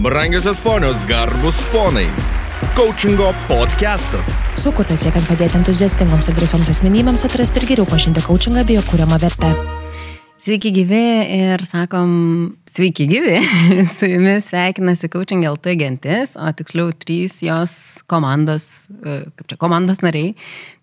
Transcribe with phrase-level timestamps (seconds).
[0.00, 2.06] Brangiosios ponios, garbus ponai.
[2.74, 4.38] Coachingo podcastas.
[4.56, 9.18] Sukurtas siekiant padėti entuziastingoms ir drąsioms asmenybėms atrasti ir geriau pažinti coachingą bei jo kūriamą
[9.20, 9.50] vertę.
[10.40, 11.02] Sveiki gyvi
[11.36, 12.14] ir sakom,
[12.72, 13.42] sveiki gyvi.
[13.92, 17.74] Su jumis sveikinasi Coaching LT gentis, o tiksliau trys jos
[18.08, 18.70] komandos,
[19.04, 20.32] e, kaip čia, komandos nariai.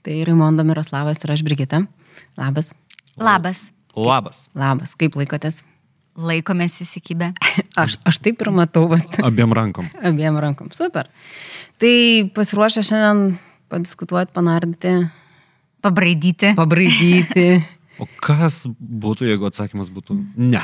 [0.06, 1.88] Tai Raimonda Miroslavas ir aš Brigita.
[2.38, 2.70] Labas.
[3.18, 3.72] Labas.
[3.98, 4.46] Labas.
[4.54, 4.94] Labas.
[4.94, 5.64] Kaip laikotės?
[6.18, 7.32] Laikomės įsikibę.
[7.82, 9.86] Aš, aš taip ir matau, bet Abiem rankom.
[10.10, 10.72] abiem rankom.
[10.74, 11.12] Super.
[11.78, 11.94] Tai
[12.34, 13.38] pasiruošę šiandien
[13.70, 14.96] padiskutuoti, panardyti,
[15.86, 16.54] Pabraidyti.
[16.58, 17.48] pabraidyti.
[17.98, 20.60] O kas būtų, jeigu atsakymas būtų ne?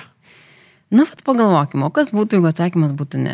[0.93, 3.33] Nu, vat pagalvokime, o kas būtų, jeigu atsakymas būtų ne?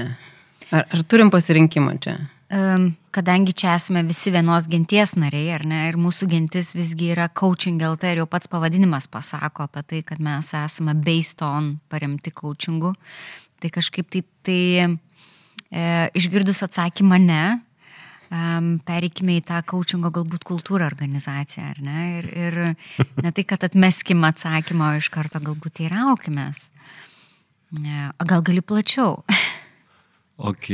[0.72, 2.14] Ar, ar turim pasirinkimą čia?
[2.50, 7.78] Kadangi čia esame visi vienos genties nariai, ar ne, ir mūsų gentis visgi yra coaching
[7.78, 12.96] LT ir jau pats pavadinimas pasako apie tai, kad mes esame based on paremti coachingu,
[13.62, 15.84] tai kažkaip tai, tai e,
[16.18, 17.44] išgirdus atsakymą ne,
[18.34, 22.60] um, pereikime į tą coachingo galbūt kultūrą organizaciją, ar ne, ir, ir
[23.24, 26.72] ne tai, kad atmeskim atsakymą, o iš karto galbūt įraukimės.
[27.78, 29.20] Ne, o gal gali plačiau?
[30.40, 30.70] Ok,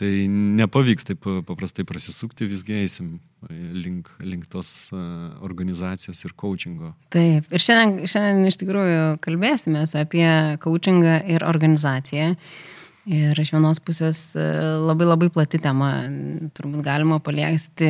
[0.00, 3.10] tai nepavyks taip paprastai prasisukti, visgi eisim
[3.50, 6.94] link, link tos uh, organizacijos ir coachingo.
[7.12, 10.26] Taip, ir šiandien, šiandien iš tikrųjų kalbėsime apie
[10.64, 12.34] coachingą ir organizaciją.
[13.08, 14.42] Ir iš vienos pusės e,
[14.84, 15.88] labai labai plati tema,
[16.52, 17.88] turbūt galima paliesti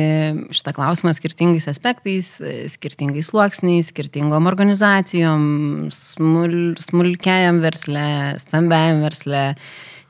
[0.55, 5.43] šitą klausimą skirtingais aspektais, e, skirtingais sluoksniais, skirtingom organizacijom,
[5.91, 8.07] smul, smulkiajam versle,
[8.39, 9.43] stambiajam versle,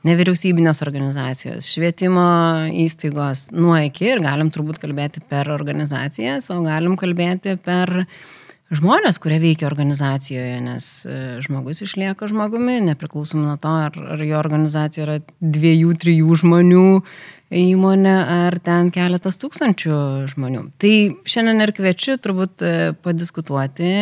[0.06, 2.26] nevyriausybinės organizacijos, švietimo
[2.84, 8.06] įstaigos nuo iki ir galim turbūt kalbėti per organizacijas, o galim kalbėti per
[8.72, 14.38] žmonės, kurie veikia organizacijoje, nes e, žmogus išlieka žmogumi, nepriklausomai nuo to, ar, ar jo
[14.40, 16.86] organizacija yra dviejų, trijų žmonių
[17.62, 18.16] įmonė,
[18.48, 19.98] ar ten keletas tūkstančių
[20.32, 20.64] žmonių.
[20.80, 20.94] Tai
[21.28, 22.72] šiandien ir kviečiu turbūt e,
[23.04, 23.92] padiskutuoti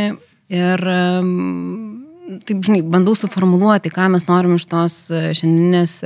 [0.54, 0.86] ir
[2.46, 5.96] taip, žinai, bandau suformuluoti, ką mes norim iš tos e, šiandieninės,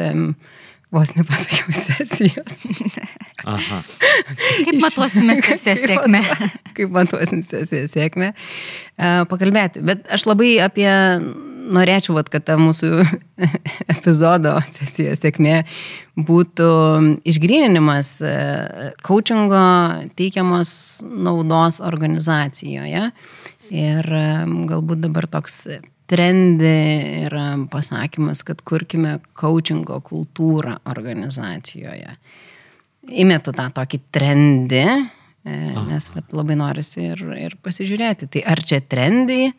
[0.94, 2.60] vos nepasakiau, sesijos.
[3.44, 3.80] Aha.
[4.64, 6.22] Kaip matuosime sesiją sėkmę?
[6.76, 8.30] Kaip matuosim sesiją sėkmę.
[8.32, 9.82] E, Pakalbėti.
[9.84, 10.88] Bet aš labai apie
[11.74, 13.04] norėčiau, vat, kad ta mūsų
[13.94, 15.62] epizodo sesija sėkmė
[16.14, 16.68] būtų
[17.26, 18.34] išgryninimas e,
[19.04, 19.64] coachingo
[20.18, 20.74] teikiamos
[21.04, 23.10] naudos organizacijoje.
[23.74, 24.06] Ir
[24.68, 25.62] galbūt dabar toks
[26.10, 26.76] trendi
[27.24, 32.16] yra pasakymas, kad kurkime coachingo kultūrą organizacijoje.
[33.24, 34.84] Įmetu tą tokį trendį,
[35.44, 35.56] e,
[35.88, 38.30] nes vat, labai norisi ir, ir pasižiūrėti.
[38.36, 39.52] Tai ar čia trendai,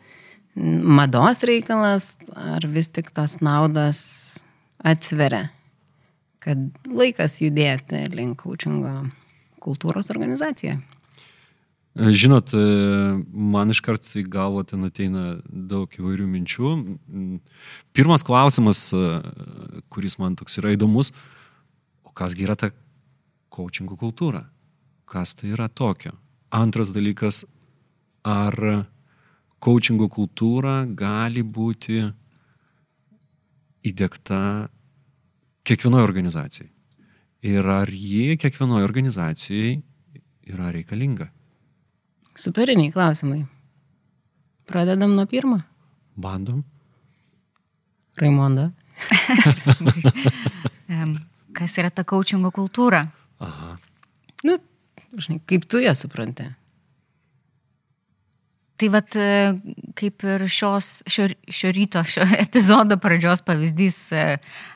[0.56, 4.00] mados reikalas, ar vis tik tos naudos
[4.86, 5.50] atsveria,
[6.42, 9.06] kad laikas judėti link coachingo
[9.62, 10.78] kultūros organizacijoje.
[11.96, 12.60] Žinot, e,
[13.32, 16.72] man iškart į galvą ten ateina daug įvairių minčių.
[17.96, 19.04] Pirmas klausimas, e,
[19.88, 21.14] kuris man toks yra įdomus,
[22.04, 22.68] o kasgi yra ta
[23.48, 24.44] coachingo kultūra?
[25.08, 26.12] Kas tai yra tokio?
[26.52, 27.46] Antras dalykas,
[28.28, 28.84] ar
[29.56, 32.02] coachingo kultūra gali būti
[33.88, 34.68] įdėkta
[35.64, 36.68] kiekvienoje organizacijai?
[37.40, 39.72] Ir ar ji kiekvienoje organizacijai
[40.52, 41.30] yra reikalinga?
[42.36, 43.46] Superiniai klausimai.
[44.66, 45.60] Pradedam nuo pirmo.
[46.16, 46.64] Bandom.
[48.16, 48.70] Raimonda.
[51.56, 53.06] Kas yra ta coachingo kultūra?
[53.40, 53.76] Aha.
[54.44, 54.56] Nu,
[55.16, 56.44] žinai, kaip tu ją supranti?
[58.76, 59.16] Tai vad,
[59.96, 64.26] kaip ir šios, šio, šio ryto, šio epizodo pradžios pavyzdys, e,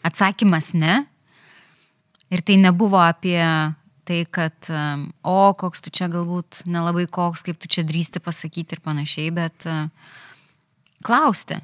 [0.09, 1.03] atsakymas ne.
[2.33, 3.43] Ir tai nebuvo apie
[4.11, 4.71] tai, kad,
[5.23, 9.67] o, koks tu čia galbūt nelabai koks, kaip tu čia drįsti pasakyti ir panašiai, bet
[11.07, 11.61] klausti.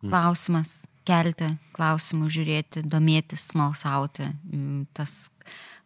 [0.00, 4.30] Klausimas, kelti klausimų, žiūrėti, domėtis, smalsauti.
[4.48, 5.28] Mm, Tas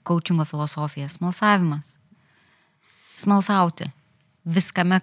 [0.06, 1.96] coachingo filosofija, smalsavimas.
[3.18, 3.88] Smalsauti.
[4.44, 5.00] Viskame,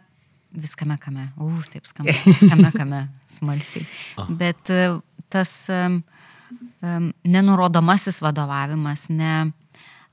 [0.53, 1.29] viskame kame.
[1.41, 2.15] U, taip skamba.
[2.29, 3.01] Viskame kame,
[3.31, 3.87] smalsiai.
[4.29, 4.83] Bet e,
[5.31, 6.01] tas um,
[6.85, 9.51] um, nenurodomasis vadovavimas, ne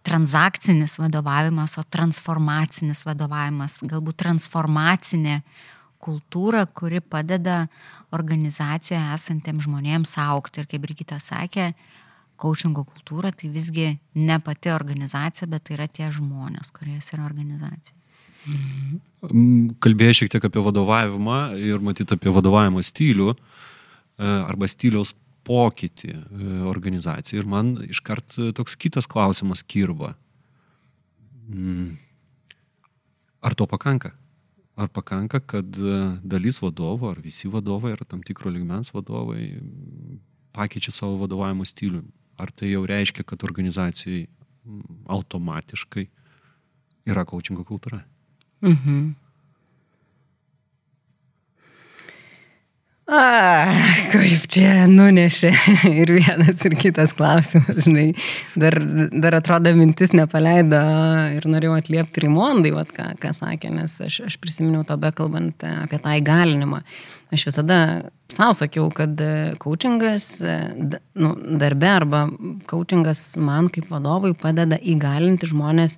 [0.06, 5.40] transakcinis vadovavimas, o transformacinis vadovavimas, galbūt transformacinė
[6.02, 7.66] kultūra, kuri padeda
[8.14, 10.62] organizacijoje esantiems žmonėms aukti.
[10.62, 11.72] Ir kaip Brigita sakė,
[12.38, 17.96] coachingo kultūra tai visgi ne pati organizacija, bet tai yra tie žmonės, kurie yra organizacija.
[18.48, 23.38] Mm, Kalbėjai šiek tiek apie vadovavimą ir matyti apie vadovavimo stilių e,
[24.22, 25.12] arba stiliaus
[25.48, 26.20] pokytį e,
[26.68, 27.42] organizacijai.
[27.42, 30.14] Ir man iškart toks kitas klausimas kirba.
[31.48, 31.96] Mm.
[33.40, 34.12] Ar to pakanka?
[34.78, 39.50] Ar pakanka, kad e, dalis vadovų, ar visi vadovai, ar tam tikro ligmens vadovai
[40.54, 42.04] pakeičia savo vadovavimo stilių?
[42.38, 44.28] Ar tai jau reiškia, kad organizacijai
[45.10, 46.04] automatiškai
[47.08, 48.04] yra coachingo kultūra?
[48.62, 49.16] Mhm.
[53.08, 53.68] A,
[54.12, 55.48] kaip čia nunešė
[56.02, 58.10] ir vienas, ir kitas klausimas, žinai.
[58.52, 58.76] Dar,
[59.24, 60.80] dar atrodo mintis nepaleido
[61.38, 66.02] ir norėjau atliepti Rimondai, vat, ką, ką sakė, nes aš, aš prisiminiau to bekalbant apie
[66.04, 66.82] tą įgalinimą.
[67.32, 67.80] Aš visada
[68.28, 69.16] savo sakiau, kad
[69.64, 71.32] coachingas, nu,
[71.64, 72.26] darbe arba
[72.68, 75.96] coachingas man kaip vadovui padeda įgalinti žmonės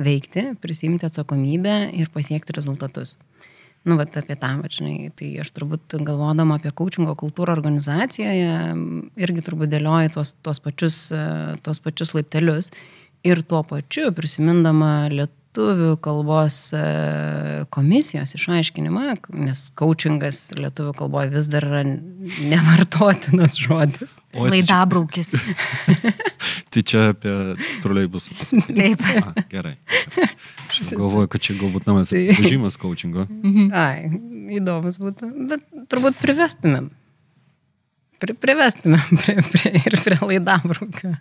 [0.00, 3.18] veikti, prisimti atsakomybę ir pasiekti rezultatus
[3.86, 8.52] nu, bet apie tą, va, žinai, tai aš turbūt galvodama apie coachingo kultūrą organizacijoje,
[9.22, 11.00] irgi turbūt dėlioju tuos, tuos, pačius,
[11.66, 12.72] tuos pačius laiptelius.
[13.26, 21.48] Ir tuo pačiu prisimindama lietuvių lietuvių kalbos e, komisijos išaiškinimą, nes coachingas lietuvių kalboje vis
[21.48, 21.82] dar yra
[22.50, 24.16] nevartotinas žodis.
[24.36, 25.32] O Laidabraukis.
[26.72, 28.28] tai čia apie troleibus.
[28.68, 29.00] Taip.
[29.22, 29.76] A, gerai.
[30.68, 32.36] Aš galvoju, kad čia galbūt naujas tai...
[32.44, 33.26] žymas coachingo.
[33.30, 33.72] Mhm.
[33.72, 34.20] Ai,
[34.58, 36.92] įdomus būtų, bet turbūt privestumėm
[38.18, 41.14] pri, privestume prie, prie, ir prie laidabrukio.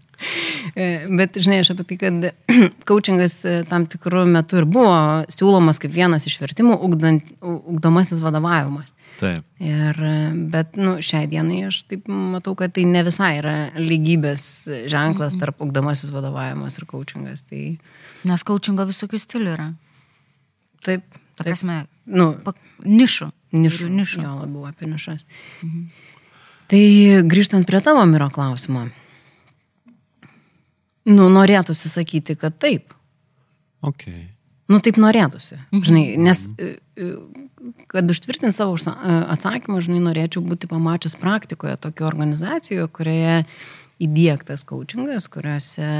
[0.76, 2.28] E, bet, žinai, aš apie tai, kad
[2.90, 4.98] coachingas e, tam tikrų metų ir buvo
[5.32, 8.94] siūlomas kaip vienas iš vertimų ugdant, ugdomasis vadovavimas.
[9.20, 9.46] Taip.
[9.64, 10.16] Ir, e,
[10.52, 14.48] bet, nu, šiai dienai aš taip matau, kad tai ne visai yra lygybės
[14.92, 17.46] ženklas tarp ugdomasis vadovavimas ir coachingas.
[17.50, 17.64] Tai...
[18.28, 19.70] Nes coachingo visokių stilių yra.
[20.86, 21.06] Taip.
[21.36, 22.30] Ta prasme, nu,
[22.88, 23.28] nišų.
[23.56, 23.88] Nišų.
[23.92, 24.22] Nišų.
[24.24, 25.26] Jo, labiau apie nišas.
[25.64, 25.88] Mhm.
[26.72, 26.84] Tai
[27.30, 28.88] grįžtant prie tavo miro klausimo.
[31.06, 32.96] Nu, norėtųsi sakyti, kad taip.
[33.86, 34.26] Okay.
[34.72, 35.60] Nu, taip norėtųsi.
[35.70, 35.84] Mhm.
[35.86, 37.10] Žinai, nes e, e,
[37.92, 38.94] kad užtvirtinti savo e,
[39.36, 43.36] atsakymą, žinai, norėčiau būti pamačius praktikoje tokio organizacijoje, kurioje
[44.02, 45.92] įdėktas coachingas, kuriuose,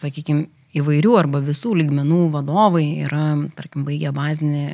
[0.00, 3.26] sakykime, įvairių arba visų lygmenų vadovai yra,
[3.58, 4.64] tarkim, baigę bazinį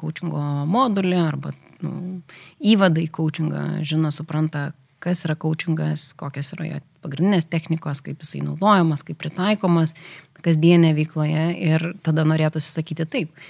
[0.00, 2.20] coachingo modulį arba nu,
[2.58, 4.70] įvada į coachingą, žino, supranta,
[5.02, 9.96] kas yra coachingas, kokios yra jo pagrindinės technikos, kaip jisai naudojamas, kaip pritaikomas
[10.42, 13.42] kasdienė veikloje ir tada norėtųsi sakyti taip.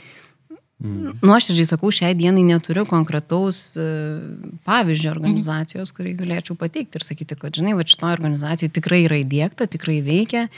[0.83, 1.13] Mm.
[1.23, 4.23] Nu, ir sakau, šiai dienai neturiu konkretaus uh,
[4.67, 9.69] pavyzdžio organizacijos, kurį galėčiau pateikti ir sakyti, kad, žinai, va šitoje organizacijoje tikrai yra įdėkta,
[9.71, 10.49] tikrai veikia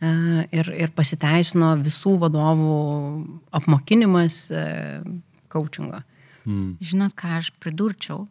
[0.00, 2.74] ir, ir pasiteisino visų vadovų
[3.56, 5.00] apmokinimas uh,
[5.52, 6.02] coachingo.
[6.02, 6.16] Mm.
[6.46, 6.78] Mm.
[6.80, 8.28] Žinot, ką aš pridurčiau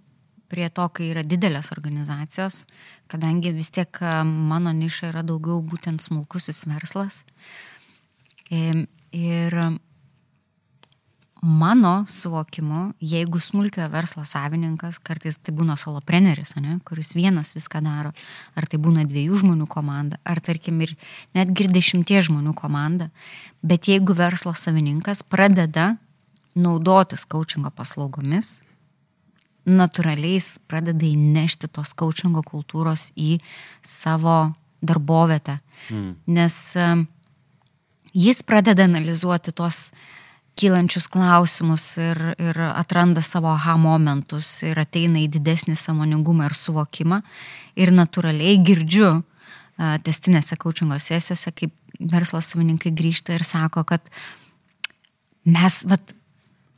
[0.51, 2.63] prie to, kai yra didelės organizacijos,
[3.11, 7.23] kadangi vis tiek mano niša yra daugiau būtent smulkusis verslas.
[8.53, 9.57] Ir
[11.45, 18.13] mano suvokimu, jeigu smulkiojo verslo savininkas, kartais tai būna solopreneris, ne, kuris vienas viską daro,
[18.57, 20.95] ar tai būna dviejų žmonių komanda, ar tarkim ir
[21.37, 23.11] netgi ir dešimties žmonių komanda,
[23.61, 25.93] bet jeigu verslo savininkas pradeda
[26.57, 28.63] naudotis coachingo paslaugomis,
[29.69, 33.37] natūraliais pradeda įnešti tos coachingo kultūros į
[33.85, 35.59] savo darbovietę.
[35.93, 36.11] Mm.
[36.25, 36.59] Nes
[38.17, 39.91] jis pradeda analizuoti tos
[40.55, 47.21] kylančius klausimus ir, ir atranda savo aha momentus ir ateina į didesnį samoningumą ir suvokimą.
[47.75, 49.17] Ir natūraliai girdžiu
[50.07, 54.03] testinėse coachingo sesijose, kaip verslo savininkai grįžta ir sako, kad
[55.43, 56.13] mes, vat,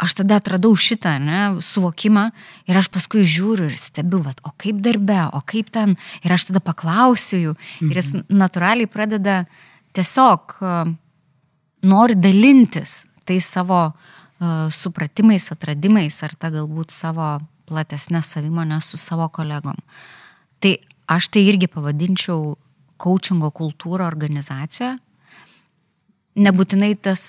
[0.02, 2.28] aš tada atradau šitą, ne, suvokimą
[2.70, 6.50] ir aš paskui žiūriu ir stebiu, vat, o kaip darbe, o kaip ten, ir aš
[6.50, 7.92] tada paklausiu jų mhm.
[7.92, 8.40] ir jis mhm.
[8.42, 9.44] natūraliai pradeda
[9.98, 10.58] tiesiog
[11.88, 19.28] nori dalintis tais savo uh, supratimais, atradimais ar ta galbūt savo platesnė savimonė su savo
[19.34, 19.76] kolegom.
[20.64, 20.78] Tai
[21.12, 22.56] aš tai irgi pavadinčiau
[22.98, 24.96] coachingo kultūrą organizacijoje,
[26.38, 27.22] Nebūtinai tas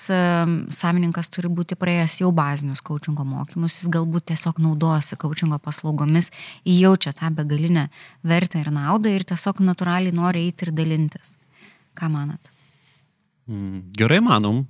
[0.75, 6.29] savininkas turi būti praėjęs jau bazinius coachingo mokymus, jis galbūt tiesiog naudojasi coachingo paslaugomis,
[6.61, 7.87] jaučia tą begalinę
[8.21, 11.39] vertę ir naudą ir tiesiog natūraliai nori eiti ir dalintis.
[11.97, 12.53] Ką manat?
[13.97, 14.67] Gerai manom,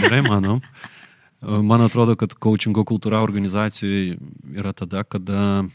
[0.00, 0.60] gerai manom.
[1.42, 4.14] Man atrodo, kad coachingo kultūra organizacijoje
[4.54, 5.66] yra tada, kada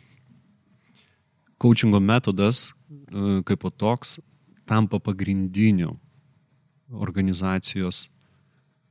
[1.61, 4.19] coachingo metodas e, kaip toks
[4.65, 5.97] tampa pagrindiniu
[6.91, 8.07] organizacijos,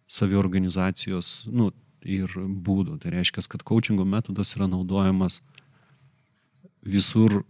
[0.06, 1.72] saviorganizacijos nu,
[2.04, 3.00] ir būdų.
[3.00, 5.40] Tai reiškia, kad coachingo metodas yra naudojamas
[6.84, 7.42] visur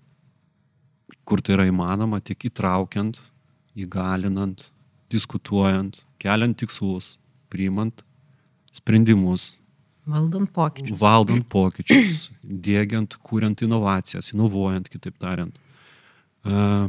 [1.26, 3.18] kur tai yra įmanoma, tik įtraukiant,
[3.78, 4.70] įgalinant,
[5.11, 7.17] diskutuojant, keliant tikslus,
[7.50, 8.05] priimant
[8.73, 9.55] sprendimus,
[10.11, 10.99] Valdant pokyčius.
[11.00, 12.31] valdant pokyčius,
[12.67, 15.59] dėgiant, kuriant inovacijas, inovuojant, kitaip tariant,
[16.49, 16.88] uh,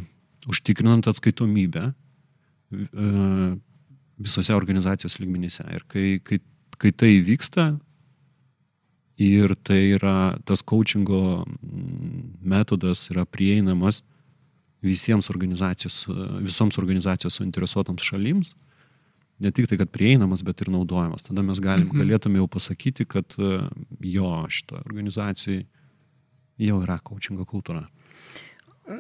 [0.50, 3.52] užtikrinant atskaitomybę uh,
[4.22, 5.66] visose organizacijos lygmenyse.
[5.76, 6.40] Ir kai, kai,
[6.82, 7.72] kai tai vyksta
[9.22, 10.16] ir tai yra
[10.48, 14.02] tas coachingo mm, metodas yra prieinamas
[14.82, 16.04] visiems organizacijos,
[16.42, 18.56] visoms organizacijos suinteresuotoms šalims,
[19.42, 21.26] ne tik tai, kad prieinamas, bet ir naudojamas.
[21.26, 22.04] Tada mes galim, mhm.
[22.04, 23.64] galėtume jau pasakyti, kad e,
[24.14, 25.66] jo šitoje organizacijai
[26.62, 27.88] jau yra coachingo kultūra.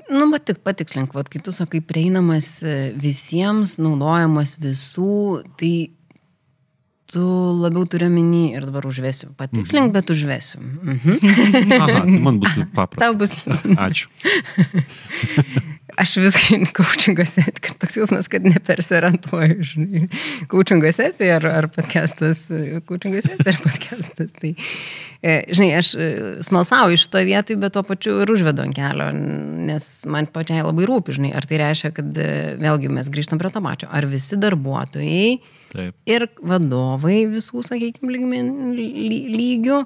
[0.10, 5.74] Nu, bet tik patikslink, vad, kai tu sakai prieinamas e, visiems, naudojamas visų, tai
[7.12, 7.24] tu
[7.60, 9.32] labiau turi minį ir dabar užvesiu.
[9.39, 9.96] Patikslink, mhm.
[9.98, 10.62] bet užvesiu.
[10.63, 11.20] Mhm.
[11.82, 13.03] Aha, tai man bus paprasta.
[13.03, 13.36] Tau bus.
[13.88, 14.08] Ačiū.
[16.00, 20.06] Aš viskai kaučingose, kad toks jausmas, kad nepersirantuoju, žinai.
[20.50, 22.46] Kaučingo sesija ar, ar podcastas,
[22.88, 24.32] kaučingo sesija ar podcastas.
[24.39, 24.53] Tai,
[25.20, 26.10] e, žinai, aš e,
[26.48, 29.12] smalsauju iš to vietoj, bet tuo pačiu ir užvedu ant kelio,
[29.68, 32.30] nes man pačiai labai rūpi, žinai, ar tai reiškia, kad e,
[32.63, 35.96] vėlgi mes grįžtam prie to pačio, ar visi darbuotojai Taip.
[36.10, 38.12] ir vadovai visų, sakykime,
[39.32, 39.82] lygių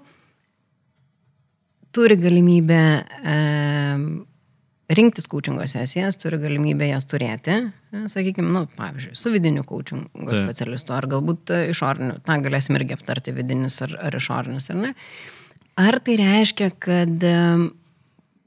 [1.95, 2.79] turi galimybę
[3.31, 3.35] e,
[4.97, 7.55] rinktis coachingo sesijas, turi galimybę jas turėti,
[7.93, 10.41] e, sakykime, nu, pavyzdžiui, su vidiniu coachingo Taip.
[10.41, 14.93] specialistu, ar galbūt e, išoriniu, tą galėsim irgi aptarti, vidinis ar, ar išorinis, ar ne.
[15.79, 17.23] Ar tai reiškia, kad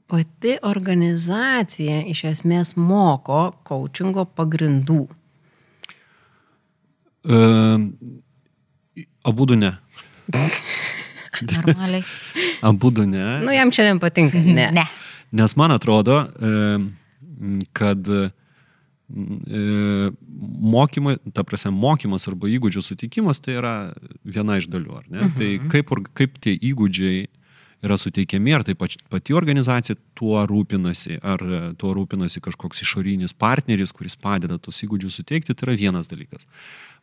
[0.09, 5.03] pati organizacija iš esmės moko coachingo pagrindų?
[7.29, 7.85] Uh,
[9.23, 9.75] abu du ne.
[11.41, 12.03] Normaliai.
[12.61, 13.39] Abu du ne.
[13.45, 14.41] Nu, jam šiandien patinka.
[14.43, 14.69] Ne.
[14.75, 14.85] Ne.
[15.31, 16.79] Nes man atrodo, e,
[17.77, 18.29] kad e,
[20.73, 23.73] mokymai, ta prasme, mokymas arba įgūdžių sutikimas tai yra
[24.25, 25.21] viena iš dalių, ar ne?
[25.27, 25.35] Mhm.
[25.37, 27.27] Tai kaip, kaip tie įgūdžiai
[27.85, 33.93] yra suteikiami, ar tai pati organizacija tuo rūpinasi, ar e, tuo rūpinasi kažkoks išorinis partneris,
[33.95, 36.49] kuris padeda tos įgūdžius suteikti, tai yra vienas dalykas.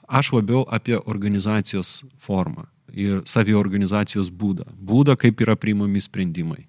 [0.07, 4.67] Aš labiau apie organizacijos formą ir saviorganizacijos būdą.
[4.79, 6.65] Būdą, kaip yra priimami sprendimai.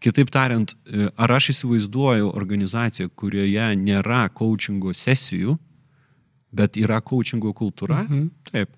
[0.00, 5.56] Kitaip tariant, e, ar aš įsivaizduoju organizaciją, kurioje nėra coachingo sesijų,
[6.52, 8.04] bet yra coachingo kultūra?
[8.06, 8.28] Mhm.
[8.52, 8.70] Taip.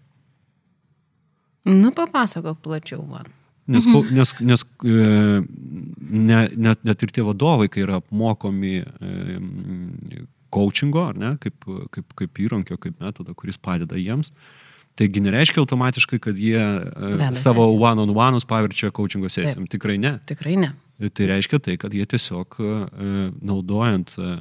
[1.69, 3.29] Nu, papasakok plačiau, man.
[3.69, 4.15] Nes, mhm.
[4.17, 5.43] nes, nes e,
[6.09, 10.23] ne, net, net ir tie vadovai, kai yra apmokomi e,
[10.55, 14.33] coachingo, ar ne, kaip, kaip, kaip įrankio, kaip metodo, kuris padeda jiems,
[14.99, 19.69] taigi nereiškia automatiškai, kad jie e, Veda savo one-on-one'us paverčia coachingo sesijom.
[19.71, 20.17] Tikrai ne.
[20.28, 20.73] Tikrai ne.
[21.14, 22.73] Tai reiškia tai, kad jie tiesiog e,
[23.47, 24.33] naudojant e,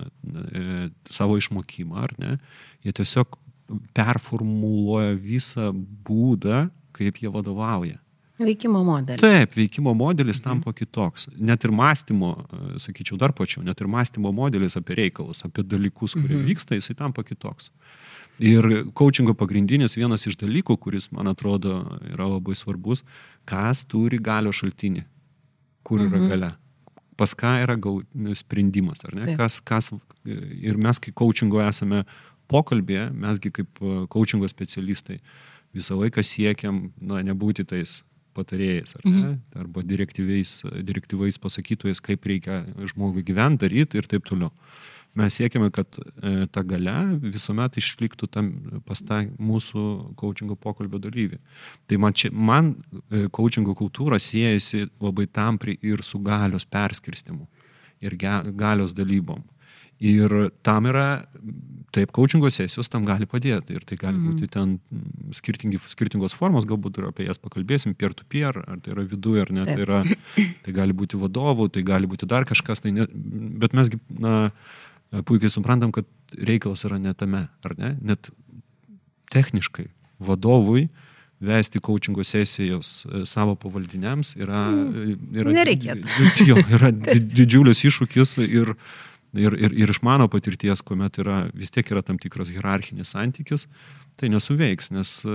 [1.13, 2.39] savo išmokymą, ar ne,
[2.85, 3.37] jie tiesiog
[3.97, 5.69] performuluoja visą
[6.07, 7.99] būdą, kaip jie vadovauja.
[8.39, 9.17] Veikimo modelį.
[9.17, 11.27] Taip, veikimo modelis tampa kitoks.
[11.41, 16.13] Net ir mąstymo, e, sakyčiau, dar pačiau, net ir mąstymo modelis apie reikalus, apie dalykus,
[16.13, 16.45] kurie Mhm.
[16.45, 17.69] vyksta, jisai tampa kitoks.
[18.39, 23.01] Ir coachingo pagrindinis vienas iš dalykų, kuris, man atrodo, yra labai svarbus,
[23.47, 25.03] kas turi galio šaltinį,
[25.83, 26.29] kur yra Mhm.
[26.29, 26.55] galia.
[27.17, 28.03] Pas ką yra gau,
[28.35, 29.35] sprendimas, ar ne?
[29.35, 29.89] Kas, kas,
[30.25, 32.05] ir mes, kai coachingo esame
[32.47, 35.19] pokalbėje, mesgi kaip e, coachingo specialistai
[35.73, 38.03] visą laiką siekiam, na, nebūti tais
[38.37, 39.39] patarėjais, ar ne, mhm.
[39.63, 42.61] arba direktyvais pasakytojais, kaip reikia
[42.93, 44.53] žmogui gyventi, daryti ir taip toliau.
[45.17, 48.49] Mes siekime, kad e, ta gale visuomet išliktų tam
[48.85, 49.83] pas tą mūsų
[50.19, 51.39] coachingo pokalbio dalyvį.
[51.89, 52.75] Tai man, čia, man
[53.09, 57.47] e, coachingo kultūra siejasi labai tampri ir su galios perskirstimu
[58.05, 59.41] ir ge, galios dalybom.
[60.03, 61.25] Ir tam yra,
[61.95, 63.73] taip, coachingo sesijos tam gali padėti.
[63.77, 68.81] Ir tai gali būti ten mm, skirtingos formos, galbūt ir apie jas pakalbėsim, peer-to-peer, ar
[68.83, 69.85] tai yra viduje, ar ne, tai, Taip.
[69.87, 70.03] yra,
[70.67, 73.07] tai gali būti vadovų, tai gali būti dar kažkas, tai ne,
[73.63, 74.51] bet mesgi, na,
[75.25, 76.05] puikiai suprantam, kad
[76.37, 77.95] reikalas yra ne tame, ar ne?
[78.05, 78.29] Net
[79.33, 79.89] techniškai
[80.23, 80.87] vadovui
[81.39, 84.63] vesti coachingo sesijos e, savo pavaldiniams yra...
[84.73, 86.09] e, yra Nereikėtų.
[86.49, 88.73] Jo, yra di- didžiulis iššūkis ir,
[89.35, 93.65] ir, ir, ir iš mano patirties, kuomet yra, vis tiek yra tam tikras hierarchinis santykis,
[94.17, 95.33] tai nesuveiks, nes e,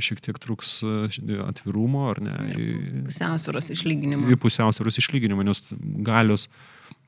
[0.00, 2.36] šiek tiek truks e, atvirumo ar ne.
[2.56, 4.30] į- Pusiausvėros išlyginimo.
[4.32, 5.60] į pusiausvėros išlyginimą, nes
[6.06, 6.46] galios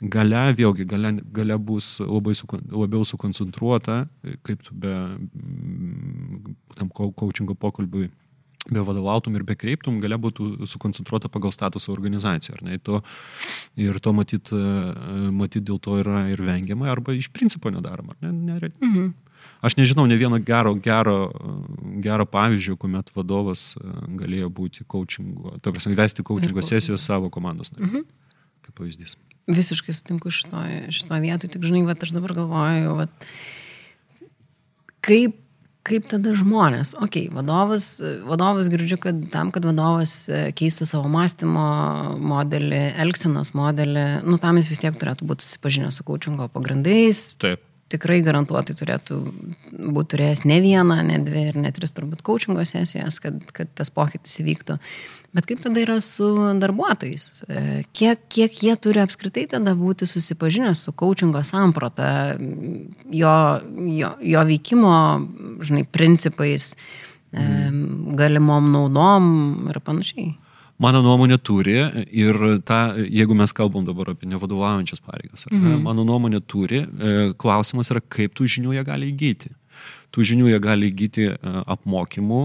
[0.02, 4.02] galia, vėlgi, galia, galia bus labai su, labiau sukoncentruota,
[4.44, 4.92] kaip tu be
[6.76, 8.10] tam coachingo pokalbiui
[8.71, 12.56] be vadovautum ir be kreiptum, galia būtų sukoncentruota pagal statusą organizaciją.
[12.64, 13.02] Ne, to,
[13.80, 14.52] ir to matyt,
[15.35, 18.16] matyt dėl to yra ir vengiama, arba iš principo nedaroma.
[18.25, 19.12] Ne, ne, mhm.
[19.64, 21.18] Aš nežinau ne vieno gero, gero,
[22.04, 23.75] gero pavyzdžio, kuomet vadovas
[24.16, 27.90] galėjo būti coachingo, ta prasme, vesti coachingo sesijos savo komandos nariu.
[27.90, 28.04] Mhm.
[28.64, 29.16] Kaip pavyzdys.
[29.44, 33.09] Visiškai sutinku šitoje šito vietoje, tik žinai, va, aš dabar galvoju, va,
[35.04, 35.37] kaip
[35.84, 36.94] Kaip tada žmonės?
[37.04, 41.66] Ok, vadovas, vadovas girdžiu, kad tam, kad vadovas e, keistų savo mąstymo
[42.24, 47.26] modelį, elgsenos modelį, nu tam jis vis tiek turėtų būti susipažinęs su kočingo pagrindais.
[47.42, 47.60] Taip.
[47.92, 49.18] Tikrai garantuotai turėtų
[49.72, 53.92] būti turėjęs ne vieną, ne dvi ir ne tris turbūt kočingo sesijas, kad, kad tas
[53.94, 54.78] pokytis įvyktų.
[55.34, 56.28] Bet kaip tada yra su
[56.62, 57.26] darbuotojais?
[57.44, 57.62] E,
[57.92, 62.36] kiek, kiek jie turi apskritai tada būti susipažinę su coachingo samprata,
[63.10, 63.34] jo,
[63.98, 64.94] jo, jo veikimo,
[65.66, 66.70] žinai, principais,
[67.34, 68.14] mm.
[68.20, 69.28] galimom naudom
[69.74, 70.32] ir panašiai?
[70.83, 71.76] Mano nuomonė turi
[72.11, 75.83] ir ta, jeigu mes kalbam dabar apie nevadovaujančias pareigas, mm -hmm.
[75.83, 79.52] mano nuomonė turi, e, klausimas yra, kaip tų žinių jie gali įgyti.
[80.11, 81.28] Tų žinių jie gali įgyti
[81.66, 82.43] apmokymų,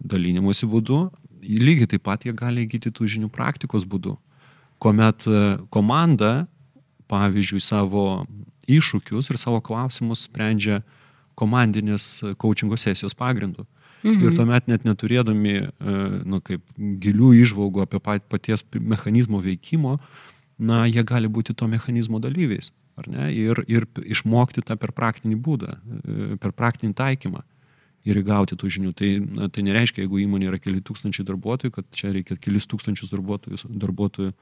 [0.00, 1.10] dalinimuose būdu,
[1.42, 4.16] lygiai taip pat jie gali įgyti tų žinių praktikos būdu,
[4.78, 6.46] kuomet e, komanda,
[7.08, 8.26] pavyzdžiui, savo
[8.68, 10.82] iššūkius ir savo klausimus sprendžia
[11.34, 13.62] komandinės coachingo sesijos pagrindu.
[13.62, 13.81] Mhm.
[14.02, 15.66] Ir tuomet net neturėdami e,
[16.26, 19.98] nu, kaip, gilių išvalgų apie paties mechanizmo veikimo,
[20.58, 22.72] na, jie gali būti to mechanizmo dalyviais.
[23.32, 27.44] Ir, ir išmokti tą per praktinį būdą, e, per praktinį taikymą
[28.04, 28.92] ir įgauti tų žinių.
[28.98, 33.14] Tai, na, tai nereiškia, jeigu įmonė yra keli tūkstančiai darbuotojų, kad čia reikia kelis tūkstančius
[33.14, 34.34] darbuotojų, darbuotojų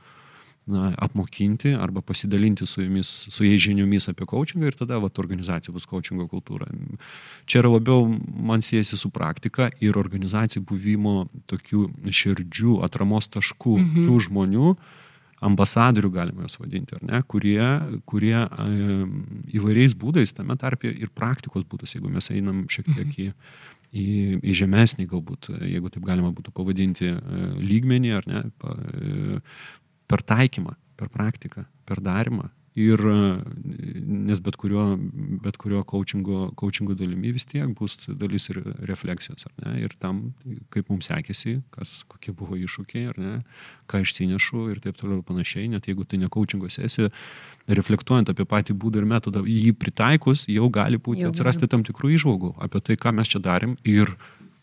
[0.67, 5.75] na, apmokinti arba pasidalinti su, jumis, su jais žiniomis apie coachingą ir tada vat, organizacija
[5.75, 6.69] bus coachingo kultūra.
[7.47, 8.07] Čia yra labiau
[8.51, 11.15] man siejasi su praktika ir organizacijų buvimo
[11.51, 14.09] tokių širdžių, atramos taškų mhm.
[14.09, 14.75] tų žmonių,
[15.41, 17.65] ambasadorių galima juos vadinti, ar ne, kurie,
[18.09, 18.37] kurie
[19.57, 23.29] įvairiais būdais, tame tarpe ir praktikos būdus, jeigu mes einam šiek tiek į,
[23.91, 24.07] į,
[24.45, 29.41] į žemesnį, galbūt, jeigu taip galima būtų pavadinti, e, lygmenį, ar ne, e,
[30.11, 34.85] per taikymą, per praktiką, per darimą, Ir nes bet kurio,
[35.43, 39.73] bet kurio coachingo, coachingo dalimi vis tiek bus dalis ir refleksijos, ar ne?
[39.83, 40.21] Ir tam,
[40.71, 43.33] kaip mums sekėsi, kas, kokie buvo iššūkiai, ar ne,
[43.91, 47.11] ką išsinešu ir taip toliau ir panašiai, net jeigu tai ne coachingo sesija,
[47.67, 52.15] reflektuojant apie patį būdą ir metodą, jį pritaikus, jau gali būti jau atsirasti tam tikrų
[52.21, 54.15] išvalgų apie tai, ką mes čia darėm ir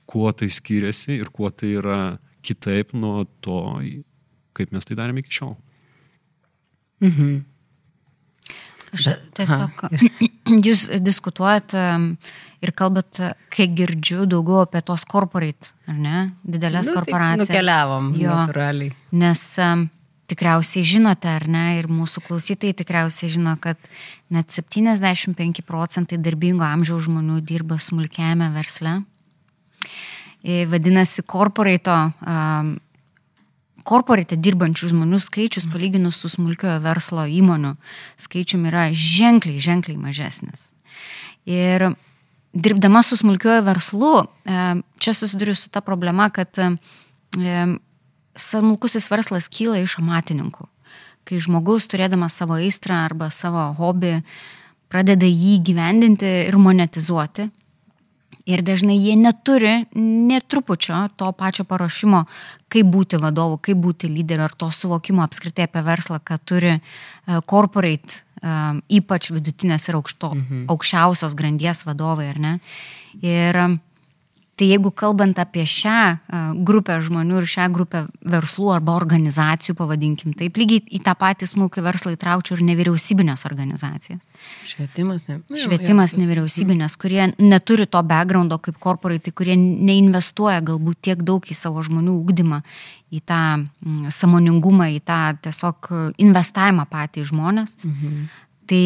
[0.07, 2.01] kuo tai skiriasi ir kuo tai yra
[2.47, 3.59] kitaip nuo to,
[4.57, 5.55] kaip mes tai darėme iki šiol.
[7.05, 7.37] Mhm.
[8.95, 9.83] Aš tiesiog,
[10.67, 11.75] jūs diskutuojat
[12.63, 13.19] ir kalbat,
[13.53, 17.51] kai girdžiu daugiau apie tos corporate, ar ne, didelės nu, korporacijas.
[17.51, 18.95] Nukeliavom, jo, natūraliai.
[19.19, 19.85] Nes um,
[20.31, 23.79] tikriausiai žinote, ar ne, ir mūsų klausytojai tikriausiai žino, kad
[24.33, 29.01] net 75 procentai darbingo amžiaus žmonių dirba smulkiame versle.
[30.47, 32.77] Vadinasi, korporato um,
[33.87, 35.73] korporate dirbančių žmonių skaičius mhm.
[35.75, 37.75] palyginus su smulkiojo verslo įmonių
[38.21, 40.71] skaičiumi yra ženkliai, ženkliai mažesnis.
[41.47, 41.91] Ir
[42.53, 44.63] dirbdama su smulkiojo verslu, e,
[44.99, 46.71] čia susiduriu su ta problema, kad e,
[48.35, 50.67] smulkusis verslas kyla iš amatininkų.
[51.27, 54.21] Kai žmogus, turėdamas savo aistrą arba savo hobį,
[54.87, 57.49] pradeda jį gyvendinti ir monetizuoti,
[58.47, 62.23] Ir dažnai jie neturi netrupučio to pačio paruošimo,
[62.71, 66.79] kaip būti vadovu, kaip būti lyderiu, ar to suvokimo apskritai apie verslą, kad turi e,
[67.49, 68.53] corporate, e,
[68.99, 70.63] ypač vidutinės ir aukšto, mhm.
[70.71, 72.53] aukščiausios grandies vadovai, ar ne?
[73.19, 73.59] Ir
[74.57, 80.55] Tai jeigu kalbant apie šią grupę žmonių ir šią grupę verslų arba organizacijų, pavadinkim taip,
[80.57, 84.23] lygiai į tą patį smulkį verslą įtraukčiau ir nevyriausybinės organizacijas.
[84.65, 85.35] Švietimas, ne.
[85.61, 91.83] Švietimas nevyriausybinės, kurie neturi to backgroundo kaip korporatai, kurie neinvestuoja galbūt tiek daug į savo
[91.85, 92.57] žmonių ūkdymą,
[93.13, 93.41] į tą
[94.15, 95.91] samoningumą, į tą tiesiog
[96.23, 97.77] investavimą patį žmonės.
[97.85, 98.25] Mhm.
[98.73, 98.81] Tai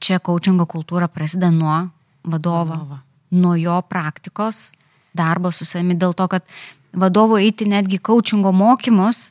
[0.00, 1.76] čia coachingo kultūra prasideda nuo
[2.24, 2.98] vadovo, vadovo.
[3.36, 4.70] nuo jo praktikos
[5.16, 6.46] darbo su savimi, dėl to, kad
[6.94, 9.30] vadovo eiti netgi coachingo mokymus,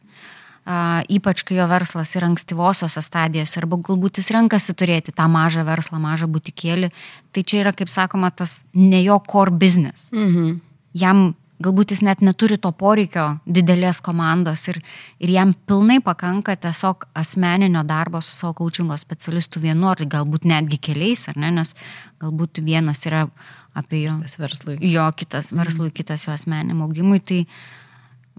[1.12, 6.00] ypač kai jo verslas yra ankstyvosiose stadijose, arba galbūt jis renkasi turėti tą mažą verslą,
[6.00, 6.91] mažą butikėlį,
[7.36, 10.12] tai čia yra, kaip sakoma, tas ne jo core business.
[10.15, 10.62] Mhm.
[10.93, 14.80] Jam galbūt jis net neturi to poreikio didelės komandos ir,
[15.19, 20.80] ir jam pilnai pakanka tiesiog asmeninio darbo su savo coachingo specialistu vienu ar galbūt netgi
[20.89, 21.76] keliais, ar ne, nes
[22.24, 23.28] galbūt vienas yra
[23.74, 24.78] apie jo, Tas verslui.
[24.92, 27.46] jo kitas verslui, kitas jo asmeniniam augimui, tai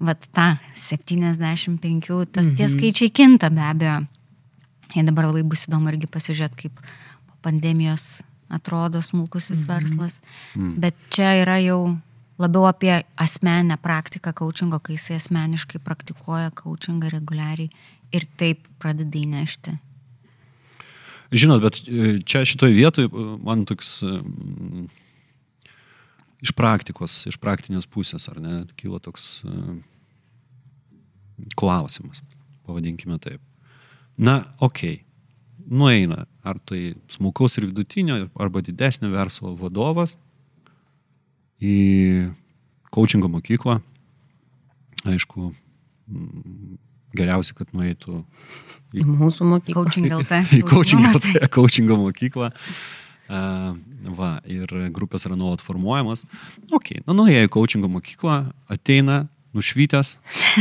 [0.01, 4.07] vat ta 75, tas tie skaičiai kinta be abejo.
[4.95, 6.81] Ir dabar labai bus įdomu irgi pasižiūrėti, kaip
[7.27, 10.21] po pandemijos atrodo smulkusis verslas.
[10.55, 11.97] Bet čia yra jau
[12.39, 17.71] labiau apie asmeninę praktiką coachingo, kai jisai asmeniškai praktikuoja coachingą reguliariai
[18.15, 19.75] ir taip pradeda įnešti.
[21.35, 23.09] Žinot, bet e, čia šitoje vietoje
[23.43, 24.85] man toks e, mm,
[26.45, 29.79] iš praktikos, iš praktinės pusės, ar ne, kyla toks e,
[31.59, 32.21] klausimas,
[32.69, 33.41] pavadinkime taip.
[34.21, 35.65] Na, okei, okay.
[35.65, 40.15] nueina, ar tai smulkaus ir vidutinio, arba didesnio verslo vadovas
[41.65, 42.31] į
[42.95, 43.81] coachingo mokyklą.
[45.05, 45.51] Aišku,
[47.17, 48.23] geriausia, kad nueitų
[48.95, 49.83] Į mūsų mokyklą.
[49.83, 50.39] Coaching LT.
[50.59, 51.21] į coachingo,
[51.53, 52.53] coachingo mokyklą.
[53.25, 53.73] Uh,
[54.19, 56.27] va, ir grupės yra nuolat formuojamas.
[56.77, 58.35] Ok, nu nuėjo į coachingo mokyklą,
[58.69, 59.23] ateina,
[59.57, 60.17] nušvytęs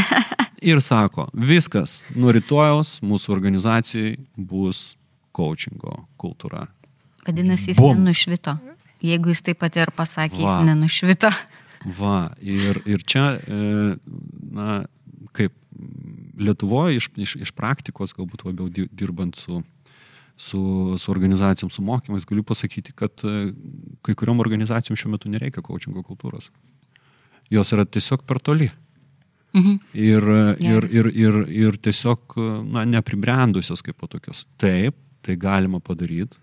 [0.72, 4.94] ir sako, viskas, nuo rytojaus mūsų organizacijai bus
[5.36, 6.70] coachingo kultūra.
[7.28, 7.98] Vadinasi, jis Bum.
[8.00, 8.56] nenušvito.
[9.04, 10.64] Jeigu jis taip pat ir pasakė, jis Va.
[10.64, 11.32] nenušvito.
[12.00, 13.96] Va, ir, ir čia, e,
[14.56, 14.86] na,
[15.36, 15.52] kaip
[16.40, 19.60] Lietuvoje iš, iš, iš praktikos, galbūt labiau di- dirbant su,
[20.38, 23.52] su, su organizacijom, su mokymais, galiu pasakyti, kad e,
[24.02, 26.50] kai kuriuom organizacijom šiuo metu nereikia coachingo kultūros.
[27.54, 28.70] Jos yra tiesiog per toli.
[29.54, 29.74] Mhm.
[29.94, 30.94] Ir, ir, Geras.
[30.94, 32.38] ir, ir, ir tiesiog,
[32.74, 34.48] na, nepribrendusios kaip po tokios.
[34.58, 36.40] Taip, tai galima padaryti,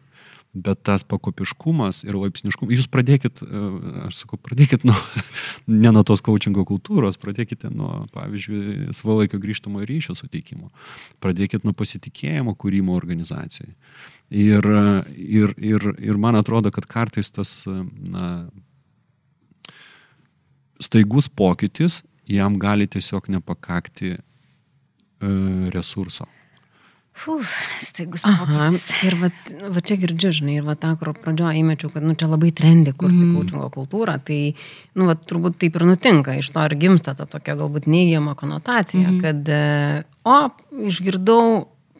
[0.52, 3.60] bet tas pakopiškumas ir laipsniškumas, jūs pradėkit, e,
[4.08, 4.96] aš sakau, pradėkit nuo,
[5.84, 10.72] ne nuo tos coachingo kultūros, pradėkite nuo, pavyzdžiui, savalaikio grįžtamo ryšio suteikimo,
[11.22, 13.70] pradėkit nuo pasitikėjimo kūrimo organizacijai.
[14.30, 14.66] Ir,
[15.14, 18.46] ir, ir, ir man atrodo, kad kartais tas, na,
[20.82, 24.20] staigus pokytis, jam gali tiesiog nepakakti e,
[25.74, 26.26] resurso.
[27.28, 27.50] Uf,
[27.84, 28.86] staigus pokytis.
[29.04, 29.28] ir va,
[29.74, 32.94] va čia girdžiu, žinai, ir va tą, kur pradžioje įmečiau, kad nu, čia labai trendi
[32.96, 33.34] kurti mm.
[33.36, 34.38] kočingo kultūrą, tai
[34.96, 39.12] nu, va, turbūt taip ir nutinka, iš to ir gimsta ta tokia galbūt neigiama konotacija,
[39.12, 39.20] mm.
[39.20, 40.38] kad, e, o,
[40.88, 41.44] išgirdau,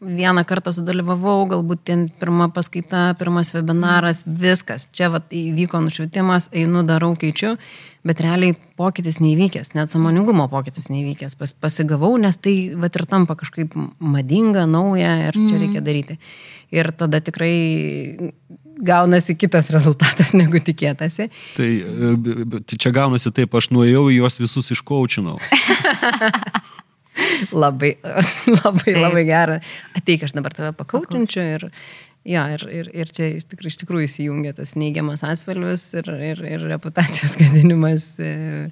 [0.00, 6.82] vieną kartą sudalyvavau, galbūt ten pirma paskaita, pirmas webinaras, viskas, čia va, įvyko nušvietimas, einu,
[6.88, 7.54] darau, keičiu,
[8.06, 13.36] bet realiai pokytis neįvykęs, net samoningumo pokytis neįvykęs, Pas, pasigavau, nes tai va ir tampa
[13.36, 16.16] kažkaip madinga, nauja ir čia reikia daryti.
[16.70, 18.32] Ir tada tikrai
[18.80, 21.28] gaunasi kitas rezultatas, negu tikėtasi.
[21.58, 25.36] Tai, e, tai čia gaunasi taip, aš nuėjau į juos visus iškaučinau.
[27.52, 27.94] Labai,
[28.60, 29.58] labai, labai gera.
[29.98, 31.66] Ateik, aš dabar tave pakautinčiu ir,
[32.28, 36.44] ja, ir, ir, ir čia iš tikrųjų, iš tikrųjų įsijungia tas neigiamas atspalvis ir, ir,
[36.56, 38.12] ir reputacijos gadinimas.
[38.22, 38.70] E,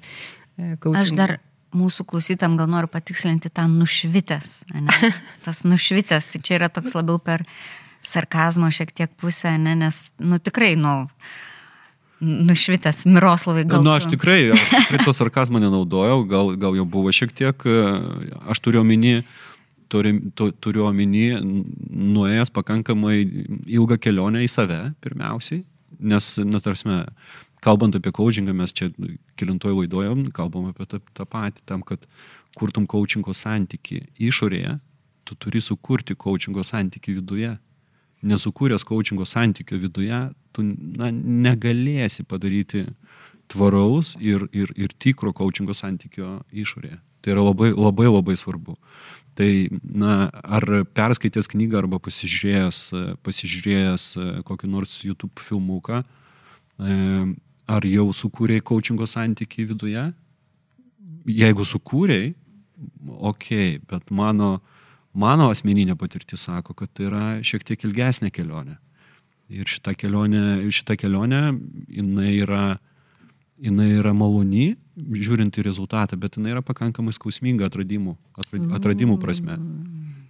[0.59, 1.39] e, Aš dar
[1.75, 4.55] mūsų klausytam gal noriu patikslinti tą nušvitęs.
[4.73, 5.11] ane?
[5.45, 7.45] Tas nušvitęs, tai čia yra toks labiau per
[8.05, 9.75] sarkazmo šiek tiek pusę, ne?
[9.77, 11.09] nes, nu tikrai, nu,
[12.21, 13.83] nušvitęs Miroslavai gal.
[13.83, 17.65] Na, nu, aš tikrai, aš tikrai to sarkazmo nenaudojau, gal, gal jau buvo šiek tiek,
[17.65, 17.83] e,
[18.51, 19.21] aš turiu omeny,
[19.91, 21.39] turi, tu, turiu omeny,
[21.89, 23.21] nuėjęs pakankamai
[23.67, 25.63] ilgą kelionę į save, pirmiausiai,
[25.99, 26.99] nes, na, tarsi,
[27.63, 28.91] kalbant apie coachingą, mes čia
[29.39, 32.05] kilintoj laidojom, kalbam apie tą, tą patį, tam, kad
[32.57, 34.77] kurtum coachingo santyki išorėje,
[35.27, 37.55] tu turi sukurti coachingo santyki viduje.
[38.19, 40.17] Nesukūręs coachingo santykio viduje,
[40.51, 42.85] tu na, negalėsi padaryti
[43.49, 46.99] tvaraus ir, ir, ir tikro coachingo santykio išorėje.
[47.23, 48.75] Tai yra labai labai, labai svarbu.
[49.39, 49.49] Tai,
[49.83, 52.79] na, ar perskaitęs knygą arba pasižiūrėjęs,
[53.23, 54.07] pasižiūrėjęs
[54.47, 56.97] kokį nors YouTube filmuką, e,
[57.69, 60.03] ar jau sukūrėjai coachingo santykį viduje?
[61.29, 62.33] Jeigu sukūrėjai,
[63.31, 63.47] ok,
[63.87, 64.57] bet mano,
[65.19, 68.77] mano asmeninė patirtis sako, kad tai yra šiek tiek ilgesnė kelionė.
[69.49, 71.41] Ir šita kelionė, šita kelionė
[71.89, 72.63] jinai yra,
[73.57, 79.57] jinai yra maloni, žiūrint į rezultatą, bet jinai yra pakankamai skausminga atradimų, atrad- atradimų prasme.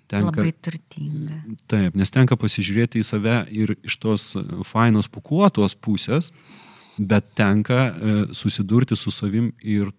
[0.10, 1.36] Tenka, Labai turtinga.
[1.70, 4.24] Taip, nes tenka pasižiūrėti į save ir iš tos
[4.66, 6.32] fainos pukuotos pusės,
[6.98, 9.92] bet tenka e, susidurti su savim ir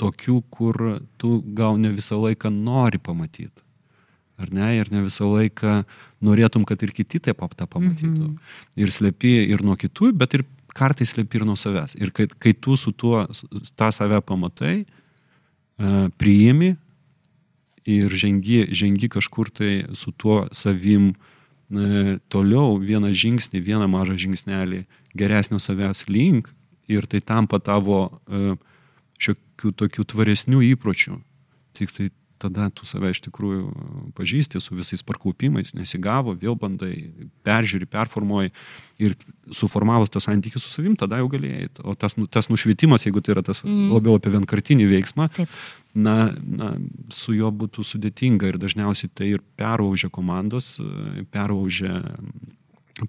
[0.00, 0.82] tokių, kur
[1.20, 3.62] tu gal ne visą laiką nori pamatyti.
[4.36, 4.68] Ar ne?
[4.76, 5.80] Ir ne visą laiką
[6.24, 8.26] norėtum, kad ir kiti taip pat tą pamatytų.
[8.26, 8.56] Mm -hmm.
[8.76, 10.44] Ir slepi ir nuo kitų, bet ir
[10.76, 11.96] kartais slepi ir nuo savęs.
[11.96, 13.26] Ir kai, kai tu su tuo,
[13.76, 16.76] tą save pamatai, e, priimi
[17.86, 21.14] ir žengi, žengi kažkur tai su tuo savim
[21.70, 26.50] e, toliau vieną žingsnį, vieną mažą žingsnelį geresnio savęs link
[26.88, 28.56] ir tai tampa tavo e,
[29.22, 31.16] šiokių tokių tvaresnių įpročių.
[31.78, 37.10] Tik tai tada tu save iš tikrųjų pažįsti su visais parkaupimais, nesigavo, vėl bandai,
[37.46, 38.52] peržiūri, performuoji
[39.02, 39.16] ir
[39.54, 41.70] suformavus tą santykių su savim, tada jau galėjai.
[41.84, 43.90] O tas, nu, tas nušvietimas, jeigu tai yra tas mm.
[43.94, 45.56] labiau apie vienkartinį veiksmą, Taip.
[45.94, 46.74] na, na,
[47.12, 50.76] su juo būtų sudėtinga ir dažniausiai tai ir peraužia komandos,
[51.32, 52.02] peraužia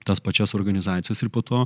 [0.03, 1.63] tas pačias organizacijas ir po to,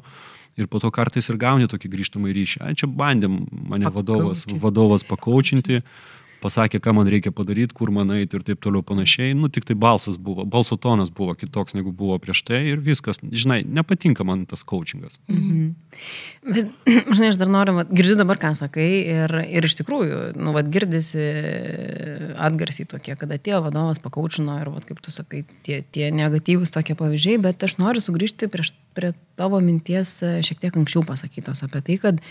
[0.54, 2.64] ir po to kartais ir gauni tokį grįžtamą ryšį.
[2.66, 5.82] Ai, čia bandėm mane vadovas, vadovas pakaučinti.
[5.82, 9.36] Pakaučinti pasakė, ką man reikia padaryti, kur man eiti ir taip toliau panašiai.
[9.38, 13.22] Nu, tik tai balsas buvo, balso tonas buvo kitoks negu buvo prieš tai ir viskas.
[13.22, 15.20] Žinai, nepatinka man tas coachingas.
[15.32, 15.72] Mhm.
[16.42, 16.72] Bet,
[17.16, 20.70] žinai, aš dar noriu, vat, girdžiu dabar, ką sakai ir, ir iš tikrųjų, nu, vat,
[20.74, 21.26] girdisi
[22.42, 26.98] atgarsiai tokie, kad atėjo vadovas pakaučino ir, vat, kaip tu sakai, tie, tie negatyvūs tokie
[26.98, 32.00] pavyzdžiai, bet aš noriu sugrįžti prieš, prie tavo minties šiek tiek anksčiau pasakytos apie tai,
[32.02, 32.26] kad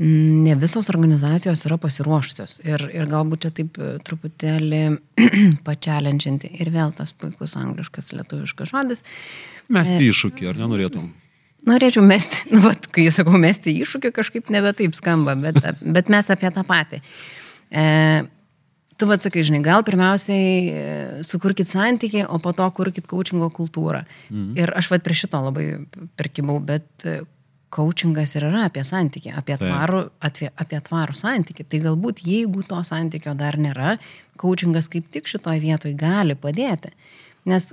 [0.00, 2.60] ne visos organizacijos yra pasiruošusios.
[2.64, 4.82] Ir, ir galbūt čia taip e, truputėlį
[5.66, 6.48] pačialenčianti.
[6.62, 9.04] Ir vėl tas puikus angliškas lietuviškas žodis.
[9.68, 11.10] Mesti e, iššūkį, ar nenorėtum?
[11.68, 16.32] Norėčiau mesti, nu, vat, kai sakau mesti iššūkį, kažkaip nebe taip skamba, bet, bet mes
[16.32, 17.02] apie tą patį.
[17.68, 17.84] E,
[18.96, 20.86] tu vad sakai, žinai, gal pirmiausiai e,
[21.28, 24.06] sukurkit santykį, o po to kurkit coachingo kultūrą.
[24.30, 24.56] Mhm.
[24.64, 25.68] Ir aš vad prie šito labai
[26.16, 27.04] perkibau, bet
[27.74, 31.66] coachingas ir yra apie santykį, apie tvarų, apie, apie tvarų santykį.
[31.70, 33.96] Tai galbūt jeigu to santykio dar nėra,
[34.40, 36.90] coachingas kaip tik šitoje vietoje gali padėti.
[37.50, 37.70] Nes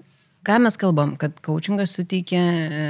[0.47, 2.85] ką mes kalbam, kad coachingas suteikia, e,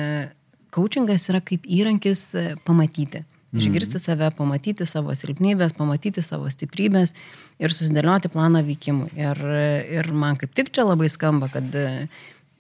[0.75, 3.23] coachingas yra kaip įrankis e, pamatyti.
[3.47, 3.61] Mhm.
[3.63, 7.15] Išgirsti save, pamatyti savo silpnybės, pamatyti savo stiprybės
[7.63, 9.13] ir susidėlioti planą vykimui.
[9.15, 9.39] Ir,
[9.99, 11.71] ir man kaip tik čia labai skamba, kad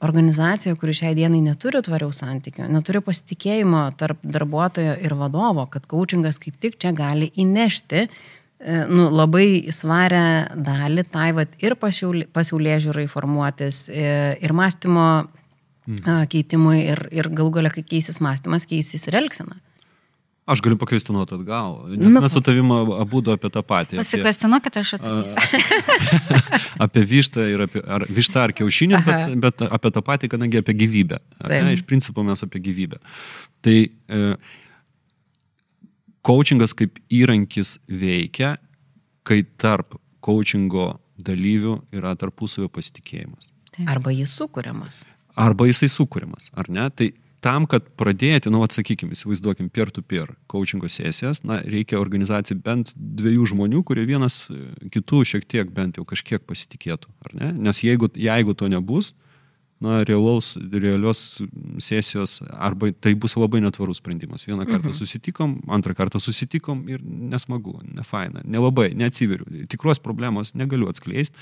[0.05, 6.37] organizacija, kuri šiai dienai neturi tvariaus santykio, neturi pasitikėjimo tarp darbuotojo ir vadovo, kad coachingas
[6.41, 8.09] kaip tik čia gali įnešti e,
[8.89, 14.11] nu, labai svarę dalį tai vat, ir pasiaulė žiūrai formuotis, e,
[14.43, 16.27] ir mąstymo mm.
[16.33, 19.57] keitimui, ir, ir galų galia, kai keisis mąstymas, keisis ir elgsena.
[20.47, 23.97] Aš galiu pakvestinuoti atgal, nes nu, mes su tavimi abu apie tą patį.
[23.99, 26.13] Pasikvestinuokit, aš atsakysiu.
[26.85, 30.77] apie vištą ir apie ar, vištą ar kiaušinis, bet, bet apie tą patį, kadangi apie
[30.79, 31.19] gyvybę.
[31.51, 33.01] Ne, iš principo mes apie gyvybę.
[33.67, 34.21] Tai e,
[36.23, 38.55] coachingas kaip įrankis veikia,
[39.27, 40.93] kai tarp coachingo
[41.27, 43.51] dalyvių yra tarpusavio pasitikėjimas.
[43.83, 45.03] Arba jis sukūriamas.
[45.37, 46.87] Arba jisai sukūriamas, ar ne?
[46.89, 47.11] Tai
[47.43, 53.83] tam, kad pradėti, nu, atsakykime, įsivaizduokim, peer-to-peer coachingo sesijas, na, reikia organizacijai bent dviejų žmonių,
[53.87, 54.45] kurie vienas
[54.93, 57.53] kitų šiek tiek bent jau kažkiek pasitikėtų, ar ne?
[57.69, 59.13] Nes jeigu, jeigu to nebus,
[59.83, 61.21] na, realaus, realios
[61.83, 64.47] sesijos, arba tai bus labai netvarus sprendimas.
[64.49, 64.97] Vieną kartą mhm.
[64.97, 69.67] susitikom, antrą kartą susitikom ir nesmagu, nefaina, nelabai, neatsiveriu.
[69.69, 71.37] Tikros problemos negaliu atskleisti,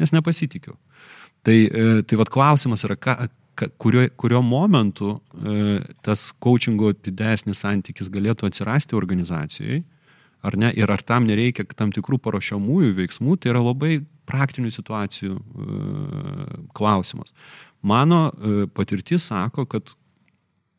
[0.00, 0.76] nes nepasitikiu.
[1.40, 3.16] Tai, e, tai vad klausimas yra, ką,
[3.68, 9.82] kurio, kurio momentu e, tas coachingo didesnis santykis galėtų atsirasti organizacijai,
[10.42, 15.36] ar ne, ir ar tam nereikia tam tikrų paruošiamųjų veiksmų, tai yra labai praktinių situacijų
[15.36, 15.80] e,
[16.76, 17.34] klausimas.
[17.82, 19.96] Mano e, patirtis sako, kad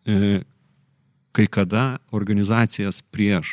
[0.02, 3.52] kai kada organizacijas prieš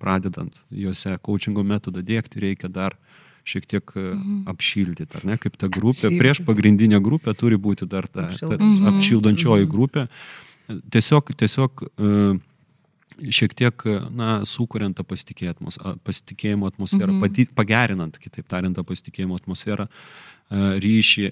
[0.00, 2.96] pradedant juose coachingo metodą dėkti reikia dar
[3.44, 4.38] šiek tiek e, mhm.
[4.52, 6.22] apšildyti, ar ne, kaip ta grupė, Apšildyti.
[6.22, 8.88] prieš pagrindinę grupę turi būti dar ta, ta mhm.
[8.94, 9.72] apšildančioji mhm.
[9.72, 10.06] grupė.
[10.94, 12.18] Tiesiog, tiesiog e,
[13.22, 17.22] šiek tiek, na, sukuriant tą pasitikėjimo atmosferą, mhm.
[17.24, 21.26] pati, pagerinant, kitaip tariant, tą pasitikėjimo atmosferą, e, ryšį,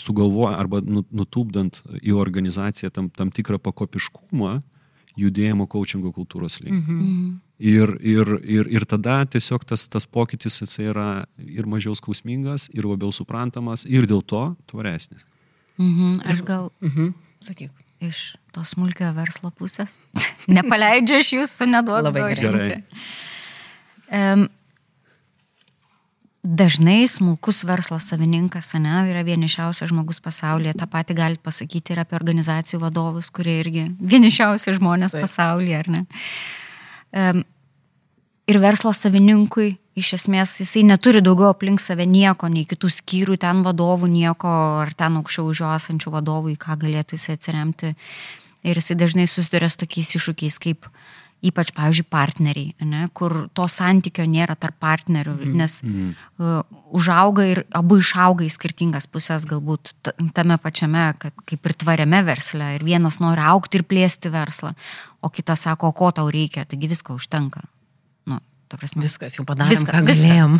[0.00, 4.60] sugalvojant arba nu, nutūpdant į organizaciją tam, tam tikrą pakopiškumą
[5.20, 6.78] judėjimo coachingo kultūros link.
[6.78, 7.34] Mhm.
[7.62, 12.88] Ir, ir, ir, ir tada tiesiog tas, tas pokytis jis yra ir mažiau skausmingas, ir
[12.88, 15.22] labiau suprantamas, ir dėl to tvaresnis.
[15.78, 17.12] Mhm, aš gal, mhm.
[17.42, 17.70] sakyk,
[18.02, 19.94] iš to smulkio verslo pusės.
[20.50, 22.10] Nepaleidžiu aš jūsų, neduodu.
[22.10, 22.82] Labai gerai.
[24.10, 24.48] Um,
[26.44, 30.74] dažnai smulkus verslo savininkas, ne, yra vienišiausias žmogus pasaulyje.
[30.76, 35.24] Ta pati galite pasakyti ir apie organizacijų vadovus, kurie irgi vienišiausi žmonės Taip.
[35.24, 36.04] pasaulyje, ar ne?
[37.14, 43.62] Ir verslo savininkui, iš esmės, jisai neturi daugiau aplink save nieko, nei kitų skyrių, ten
[43.64, 44.50] vadovų nieko,
[44.82, 47.94] ar ten aukščiau už jo esančių vadovų, į ką galėtų jisai atsiremti.
[48.64, 50.88] Ir jisai dažnai susiduria su tokiais iššūkiais kaip
[51.44, 55.56] ypač, pavyzdžiui, partneriai, ne, kur to santykio nėra tarp partnerių, mm.
[55.58, 56.12] nes mm.
[56.40, 56.62] Uh,
[56.96, 59.92] užauga ir abu išauga į skirtingas pusės, galbūt
[60.36, 64.72] tame pačiame, kad kaip ir tvariame versle, ir vienas nori aukti ir plėsti verslą,
[65.20, 67.64] o kitas sako, ko tau reikia, taigi visko užtenka.
[68.30, 68.40] Nu,
[68.72, 70.56] prasme, viskas jau padarėm, viską, ką galėjom.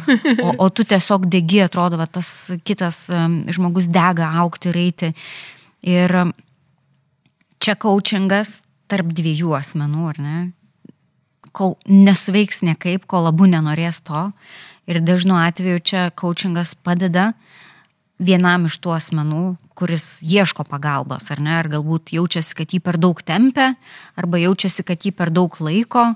[0.47, 2.29] o, o tu tiesiog degi, atrodo, va, tas
[2.67, 5.15] kitas um, žmogus dega aukti ir eiti.
[5.89, 6.35] Ir um,
[7.65, 8.61] čia coachingas
[8.91, 10.37] tarp dviejų asmenų, ar ne?
[11.55, 14.29] Kol nesuveiks niekaip, kol abu nenorės to.
[14.91, 17.33] Ir dažnu atveju čia coachingas padeda
[18.19, 22.99] vienam iš tų asmenų, kuris ieško pagalbos, ar ne, ar galbūt jaučiasi, kad jį per
[23.01, 23.73] daug tempia,
[24.19, 26.13] arba jaučiasi, kad jį per daug laiko.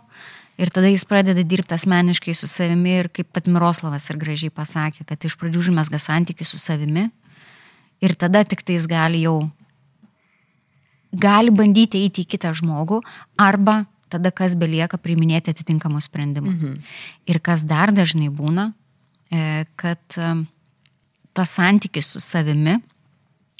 [0.59, 5.07] Ir tada jis pradeda dirbti asmeniškai su savimi ir kaip pat Miroslavas ir gražiai pasakė,
[5.07, 7.07] kad iš pradžių užmesga santykių su savimi
[8.03, 9.51] ir tada tik tai jis gali jau,
[11.15, 13.01] gali bandyti eiti į kitą žmogų
[13.39, 16.57] arba tada kas belieka priiminėti atitinkamus sprendimus.
[16.57, 16.79] Mhm.
[17.31, 18.73] Ir kas dar dažnai būna,
[19.31, 20.31] e, kad e,
[21.37, 22.79] tas santykis su savimi,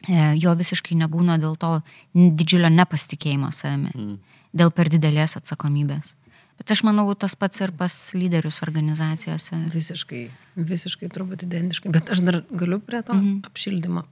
[0.09, 1.79] e, jo visiškai nebūna dėl to
[2.15, 4.15] didžiulio nepasitikėjimo savimi, mhm.
[4.53, 6.15] dėl per didelės atsakomybės.
[6.59, 9.55] Bet aš manau, tas pats ir pas lyderius organizacijose.
[9.71, 10.25] Visiškai,
[10.59, 11.93] visiškai turbūt identiškai.
[11.95, 13.45] Bet aš dar galiu prie to mhm.
[13.47, 14.09] apšildymo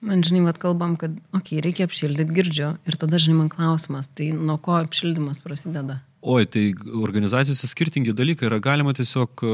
[0.00, 2.70] Man žinai, vad kalbam, kad, okei, okay, reikia apšildyti, girdžiu.
[2.88, 5.98] Ir tada, žinai, man klausimas, tai nuo ko apšildymas prasideda?
[6.20, 6.66] Oi, tai
[7.00, 9.52] organizacijose skirtingi dalykai yra galima tiesiog e,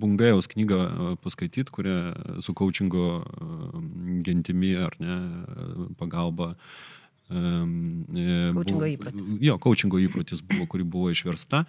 [0.00, 1.96] Bungajaus knygą e, paskaityti, kurią
[2.44, 3.48] su coachingo e,
[4.24, 5.18] gentimi ar ne
[6.00, 6.54] pagalba.
[7.28, 9.34] Coachingo įprotis.
[9.44, 11.66] Jo, coachingo įprotis buvo, kuri buvo išversta.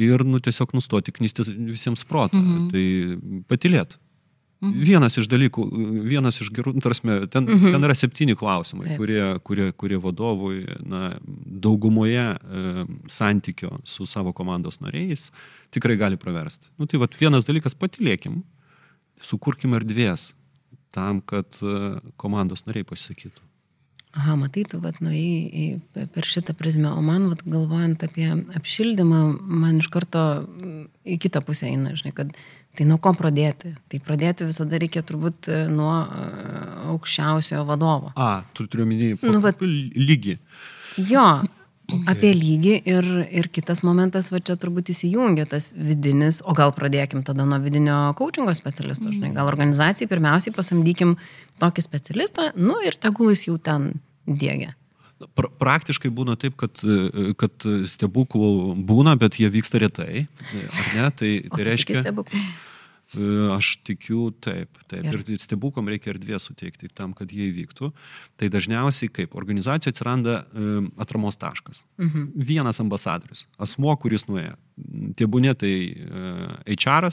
[0.00, 2.40] Ir, nu, tiesiog nustoti knystis visiems protą.
[2.40, 2.68] Mhm.
[2.72, 3.98] Tai patilėt.
[4.58, 4.80] Mhm.
[4.82, 5.64] Vienas iš dalykų,
[6.02, 7.76] vienas iš gerų, nu, tarsi, ten, mhm.
[7.76, 8.98] ten yra septyni klausimai, Taip.
[8.98, 15.28] kurie, kurie, kurie vadovui na, daugumoje e, santykio su savo komandos nariais
[15.70, 16.72] tikrai gali praversti.
[16.74, 18.40] Nu, tai vat, vienas dalykas, patilėkim,
[19.22, 20.32] sukurkim erdvės
[20.90, 23.46] tam, kad e, komandos nariai pasisakytų.
[24.18, 28.26] Aha, matai, tu vat, nu, į, per šitą prizmę, o man, vat, galvojant apie
[28.58, 30.22] apšildymą, man iš karto
[31.06, 32.32] į kitą pusę eina, žinai, kad
[32.78, 33.72] Tai nuo ko pradėti?
[33.90, 36.26] Tai pradėti visada reikia turbūt e, nuo e,
[36.92, 38.12] aukščiausiojo vadovo.
[38.14, 40.36] A, tu turiu minėjai nu, vat, lygį.
[41.10, 42.04] Jo, okay.
[42.14, 43.08] apie lygį ir,
[43.40, 47.98] ir kitas momentas, va čia turbūt įsijungia tas vidinis, o gal pradėkim tada nuo vidinio
[48.18, 51.18] coachingo specialisto, žinai, gal organizacijai pirmiausiai pasamdykim
[51.58, 54.77] tokį specialistą, nu ir tegul jis jau ten dėgia.
[55.34, 60.26] Pra, praktiškai būna taip, kad, e, kad stebuklų būna, bet jie vyksta retai.
[60.54, 61.10] Ar ne?
[61.18, 62.02] Tai, tai reiškia.
[63.16, 65.06] E, aš tikiu taip, taip.
[65.08, 67.88] Ir, ir stebukom reikia erdvės suteikti tam, kad jie įvyktų.
[68.36, 71.80] Tai dažniausiai kaip organizacija atsiranda um, atramos taškas.
[72.02, 72.28] Mhm.
[72.50, 74.58] Vienas ambasadorius, asmo, kuris nuėjo.
[75.16, 77.08] Tėbūnė tai uh, HR,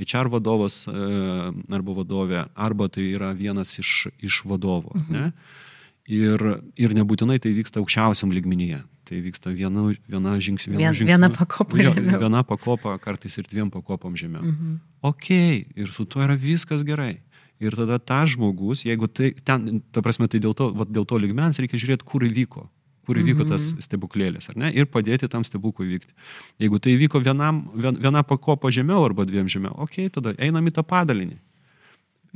[0.00, 4.96] HR vadovas uh, arba vadovė, arba tai yra vienas iš, iš vadovų.
[5.02, 5.18] Mhm.
[5.18, 5.68] Ne?
[6.10, 6.42] Ir,
[6.74, 8.80] ir nebūtinai tai vyksta aukščiausiam lygmenyje.
[9.06, 10.74] Tai vyksta viena, viena žingsnė.
[10.74, 12.18] Viena, žingsnė, viena pakopa žemiau.
[12.22, 14.42] Viena pakopa, kartais ir dviem pakopom žemiau.
[14.42, 14.76] Mhm.
[15.06, 17.20] Ok, ir su tuo yra viskas gerai.
[17.60, 21.18] Ir tada ta žmogus, jeigu tai, ten, ta prasme, tai dėl to, va, dėl to
[21.20, 22.66] ligmens reikia žiūrėti, kur įvyko
[23.10, 23.82] kur įvyko tas mhm.
[23.82, 26.12] stebuklėlis, ar ne, ir padėti tam stebuklui vykti.
[26.62, 30.76] Jeigu tai įvyko vienam, vien, viena pakopa žemiau arba dviem žemiau, ok, tada einam į
[30.76, 31.40] tą padalinį.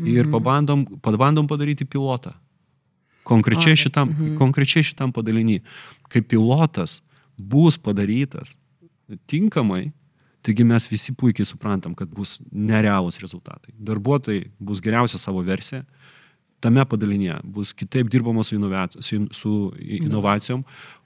[0.03, 0.33] Ir mhm.
[0.35, 2.35] pabandom, pabandom padaryti pilotą.
[3.25, 4.39] Konkrečiai šitam, mhm.
[4.41, 5.61] konkrečiai šitam padalinį,
[6.13, 7.01] kai pilotas
[7.37, 8.55] bus padarytas
[9.31, 9.89] tinkamai,
[10.45, 13.73] taigi mes visi puikiai suprantam, kad bus nerealūs rezultatai.
[13.81, 15.83] Darbuotojai bus geriausia savo versija,
[16.65, 18.61] tame padalinėje bus kitaip dirbama su,
[19.01, 21.04] su, su inovacijom, E, e,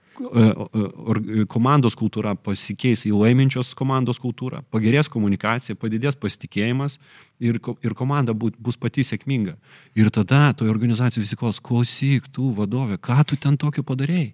[1.50, 6.98] komandos kultūra pasikeis į laiminčios komandos kultūrą, pagerės komunikacija, padidės pasitikėjimas
[7.38, 9.56] ir, ir komanda būt, bus pati sėkminga.
[9.98, 14.32] Ir tada toje organizacijoje visi klaus, klausyk, tu vadovė, ką tu ten tokio padarėjai?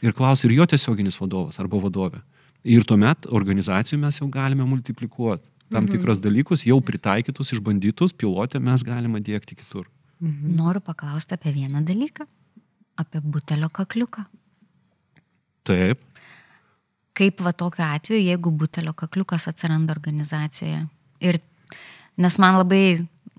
[0.00, 2.22] Ir klaus ir jo tiesioginis vadovas arba vadovė.
[2.64, 5.46] Ir tuomet organizacijų mes jau galime multiplikuoti.
[5.70, 5.94] Tam mhm.
[5.94, 9.86] tikras dalykus jau pritaikytus, išbandytus, pilotę mes galime dėkti kitur.
[10.20, 10.56] Mhm.
[10.58, 12.26] Noriu paklausti apie vieną dalyką.
[13.00, 14.26] Apie butelio kakliuką.
[15.68, 16.02] Taip.
[17.16, 20.86] Kaip va tokiu atveju, jeigu butelio kakliukas atsiranda organizacijoje.
[21.20, 21.40] Ir
[22.20, 22.84] nes man labai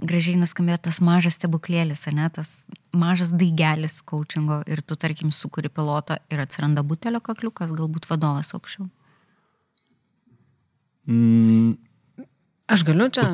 [0.02, 2.62] gražiai nuskambėjo tas mažas stebuklėlis, ne, tas
[2.98, 8.90] mažas daigelis coachingo ir tu, tarkim, sukuri pilotą ir atsiranda butelio kakliukas, galbūt vadovas aukščiau.
[11.10, 11.78] Mm.
[12.72, 13.26] Aš galiu čia.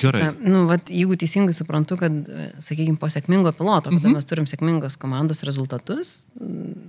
[0.00, 0.30] Gerai.
[0.40, 2.14] Nu, vat, jeigu teisingai suprantu, kad,
[2.64, 4.14] sakykime, po sėkmingo piloto, kada Mhm.
[4.16, 6.26] mes turim sėkmingos komandos rezultatus,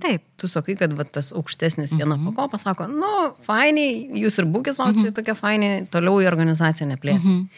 [0.00, 0.22] Taip.
[0.40, 2.30] tu sakai, kad vat, tas aukštesnis viena mhm.
[2.32, 5.04] pakopa sako, nu, fainiai, jūs ir būkite savo, Mhm.
[5.04, 7.44] čia tokia fainiai, toliau į organizaciją neplėsim.
[7.44, 7.48] Mhm.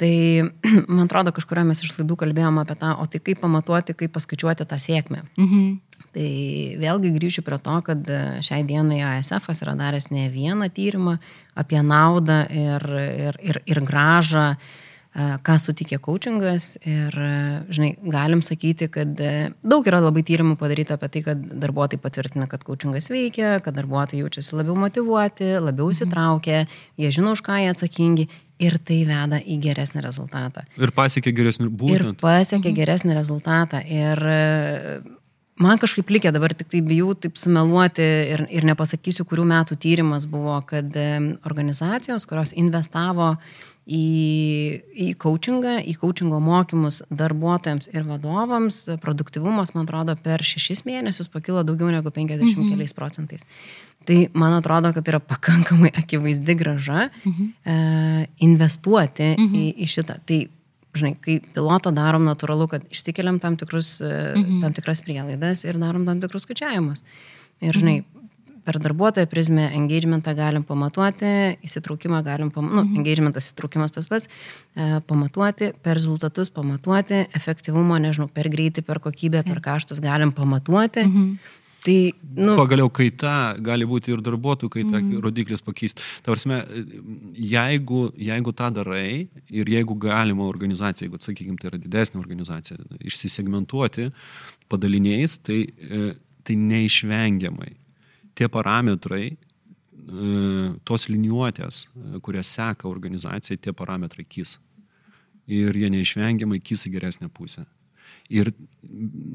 [0.00, 0.14] Tai,
[0.96, 4.64] man atrodo, kažkurio mes iš laidų kalbėjome apie tą, o tai kaip pamatuoti, kaip paskaičiuoti
[4.68, 5.24] tą sėkmę.
[5.36, 5.80] Mhm.
[6.10, 6.30] Tai
[6.80, 11.18] vėlgi grįšiu prie to, kad e, šiai dienai ASF yra daręs ne vieną tyrimą
[11.60, 12.86] apie naudą ir,
[13.28, 16.72] ir, ir, ir gražą, e, ką sutikė coachingas.
[16.88, 17.30] Ir, e,
[17.74, 22.48] žinai, galim sakyti, kad e, daug yra labai tyrimų padaryta apie tai, kad darbuotojai patvirtina,
[22.50, 26.64] kad coachingas veikia, kad darbuotojai jaučiasi labiau motivuoti, labiau įsitraukę,
[27.00, 28.30] jie žino, už ką jie atsakingi.
[28.60, 32.18] Ir tai veda į geresnį rezultatą Ir pasiekė geresnių ir būtent.
[32.20, 33.80] pasiekė geresnį rezultatą.
[33.88, 34.20] Ir
[35.62, 40.26] man kažkaip likė dabar tik tai bijau taip sumeluoti ir, ir nepasakysiu, kurių metų tyrimas
[40.28, 40.96] buvo, kad
[41.46, 43.34] organizacijos, kurios investavo
[43.90, 51.30] į, į coachingą, į coachingo mokymus darbuotojams ir vadovams, produktivumas, man atrodo, per šešis mėnesius
[51.32, 52.70] pakilo daugiau negu 50 mhm.
[52.72, 53.46] keliais procentais.
[54.08, 57.50] Tai man atrodo, kad tai yra pakankamai akivaizdi graža mhm.
[57.64, 59.60] e, investuoti mhm.
[59.60, 60.20] į, į šitą.
[60.26, 60.40] Tai
[60.96, 64.62] žinai, kai pilotą darom natūralu, kad išsikeliam tam, tikrus, mhm.
[64.64, 67.04] tam tikras prielaidas ir darom tam tikrus skaičiavimus.
[67.60, 68.00] Ir žinai,
[68.64, 71.30] per darbuotojo prizmę engagementą galim pamatuoti,
[71.66, 74.28] įsitraukimą galim pamatuoti, nu, engagementas įsitraukimas tas pats,
[74.76, 81.06] e, pamatuoti, per rezultatus pamatuoti, efektyvumo, nežinau, per greitį, per kokybę, per kaštus galim pamatuoti.
[81.06, 81.56] Mhm.
[81.80, 85.20] Tai, nu, Pagaliau kaita gali būti ir darbuotojų kaita, mm.
[85.24, 86.04] rodiklis pakeisti.
[86.26, 86.58] Tavarsime,
[87.40, 94.10] jeigu, jeigu tą darai ir jeigu galima organizacija, jeigu, sakykime, tai yra didesnė organizacija, išsisegmentuoti
[94.70, 96.12] padaliniais, tai, e,
[96.44, 97.72] tai neišvengiamai
[98.36, 104.58] tie parametrai, e, tos liniuotės, e, kurias seka organizacija, tie parametrai kis.
[105.50, 107.64] Ir jie neišvengiamai kis į geresnę pusę.
[108.30, 108.52] Ir,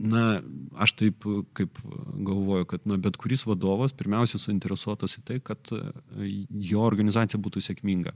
[0.08, 0.40] na,
[0.80, 1.26] aš taip
[1.58, 1.80] kaip
[2.24, 5.82] galvoju, kad, na, bet kuris vadovas pirmiausia suinteresuotas į tai, kad e,
[6.70, 8.14] jo organizacija būtų sėkminga.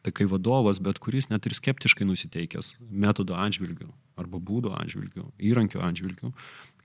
[0.00, 3.90] Tai kai vadovas, bet kuris net ir skeptiškai nusiteikęs metodo atžvilgių
[4.22, 6.32] arba būdo atžvilgių, įrankio atžvilgių,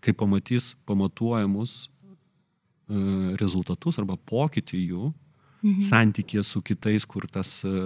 [0.04, 1.89] kai pamatys pamatuojamus e,
[3.39, 5.12] rezultatus arba pokytį jų,
[5.64, 5.82] mhm.
[5.88, 7.78] santykė su kitais, kur tas e,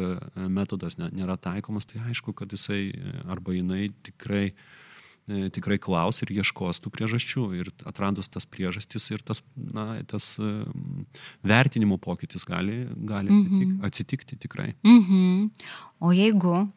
[0.50, 2.88] metodas nėra taikomas, tai aišku, kad jisai
[3.30, 4.48] arba jinai tikrai
[5.56, 7.46] tikrai klaus ir ieškos tų priežasčių.
[7.60, 11.06] Ir atradus tas priežastis ir tas, na, tas um,
[11.48, 13.88] vertinimo pokytis gali, gali atsitik, mm -hmm.
[13.88, 14.74] atsitikti tikrai.
[14.84, 15.50] Mm -hmm.
[16.00, 16.68] O jeigu,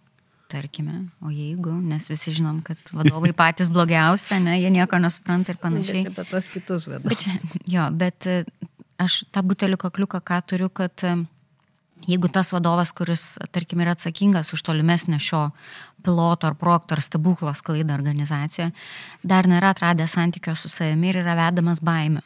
[0.48, 5.58] tarkime, o jeigu, nes visi žinom, kad vadovai patys blogiausia, ne, jie nieko nesupranta ir
[5.58, 6.04] panašiai.
[6.04, 7.26] Bet apie tos kitus vadovus.
[7.26, 8.26] Bet, jo, bet
[8.98, 11.04] aš tą butelių kakliuką ką turiu, kad
[12.08, 15.48] jeigu tas vadovas, kuris, tarkim, yra atsakingas už tolimesnę šio
[16.04, 18.72] piloto ar projekto ar stebuklo sklaidą organizacijoje,
[19.22, 22.22] dar nėra atradęs santykio su savimi ir yra vedamas baime.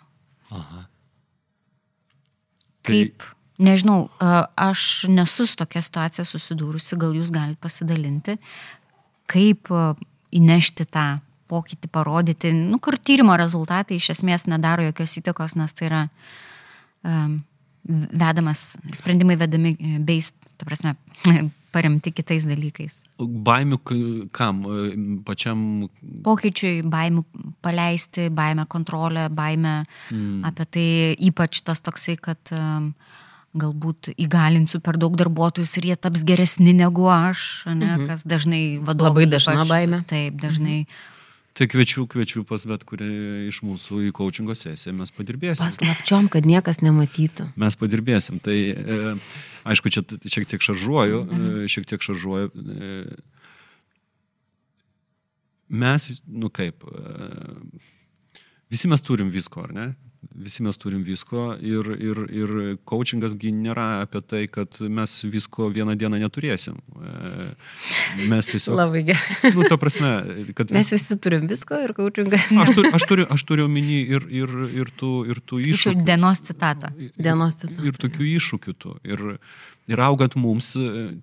[0.50, 0.84] Aha.
[2.82, 2.94] Tai...
[2.94, 3.22] Kaip,
[3.58, 4.08] nežinau,
[4.56, 8.38] aš nesu su tokia situacija susidūrusi, gal jūs galite pasidalinti,
[9.28, 9.70] kaip
[10.34, 11.08] įnešti tą
[11.48, 16.02] pokytį, parodyti, nu, kur tyrimo rezultatai iš esmės nedaro jokios įtakos, nes tai yra
[17.04, 17.38] um,
[17.88, 19.74] vedamas, sprendimai vedami
[20.04, 20.94] based, ta prasme,
[21.74, 23.02] paremti kitais dalykais.
[23.20, 23.78] Baimių
[24.34, 24.62] kam?
[25.26, 25.60] Pačiam.
[26.24, 27.24] Pokyčiui, baimių
[27.64, 29.82] paleisti, baimę kontrolę, baimę
[30.12, 30.44] mm.
[30.48, 30.88] apie tai,
[31.30, 32.92] ypač tas toksai, kad um,
[33.58, 38.08] galbūt įgalinsiu per daug darbuotojus ir jie taps geresni negu aš, ne, mm -hmm.
[38.08, 39.14] kas dažnai vadovauja.
[39.14, 40.02] Labai dažna baimė.
[40.06, 40.80] Taip, dažnai.
[40.80, 41.16] Mm -hmm.
[41.58, 45.66] Tai kviečiu, kviečiu pas bet kurį iš mūsų į coachingo sesiją, mes padirbėsim.
[45.66, 47.48] Paslapčiom, kad niekas nematytų.
[47.58, 48.38] Mes padirbėsim.
[48.38, 48.98] Tai e,
[49.66, 51.48] aišku, čia šiek tiek šaržuoju, mhm.
[51.64, 52.52] e, šiek tiek šaržuoju.
[52.54, 52.92] E,
[55.82, 59.88] mes, nu kaip, e, visi mes turim visko, ar ne?
[60.18, 62.50] Visi mes turim visko ir, ir, ir
[62.88, 66.76] coachingasgi nėra apie tai, kad mes visko vieną dieną neturėsim.
[68.30, 68.74] Mes tiesiog...
[68.78, 69.52] Labai gerai.
[69.54, 70.10] Nu, ta prasme,
[70.58, 70.72] kad...
[70.74, 72.50] Mes visi turim visko ir coachingas.
[72.64, 76.06] Aš, tur, aš, turiu, aš turiu omeny ir, ir, ir tų, ir tų iššūkių.
[76.08, 76.90] Dienos citatą.
[77.14, 77.84] Dienos citatą.
[77.86, 78.94] Ir tokių iššūkių tų.
[79.06, 79.26] Ir,
[79.90, 80.72] ir augant mums,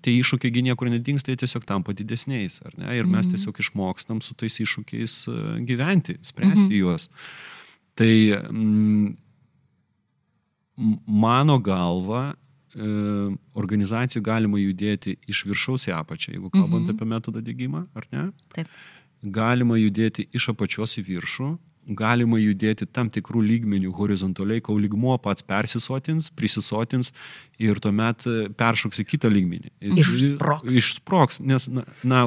[0.05, 2.61] tie iššūkiai niekur nedingsta, jie tiesiog tampa didesniais.
[2.79, 5.19] Ir mes tiesiog išmokstam su tais iššūkiais
[5.67, 6.79] gyventi, spręsti mm -hmm.
[6.79, 7.09] juos.
[7.95, 8.11] Tai
[8.51, 9.13] mm,
[11.07, 12.23] mano galva,
[12.75, 12.89] e,
[13.55, 16.95] organizacijų galima judėti iš viršaus į apačią, jeigu kalbant mhm.
[16.95, 18.25] apie metodą dėgymą, ar ne?
[18.55, 18.71] Taip.
[19.35, 25.45] Galima judėti iš apačios į viršų, galima judėti tam tikrų lygmenių horizontaliai, kol lygmuo pats
[25.45, 27.11] persisotins, prisisotins
[27.61, 29.71] ir tuomet e, peršoks į kitą lygmenį.
[30.01, 30.77] Išsproks.
[30.81, 32.23] Išsproks, nes, na, na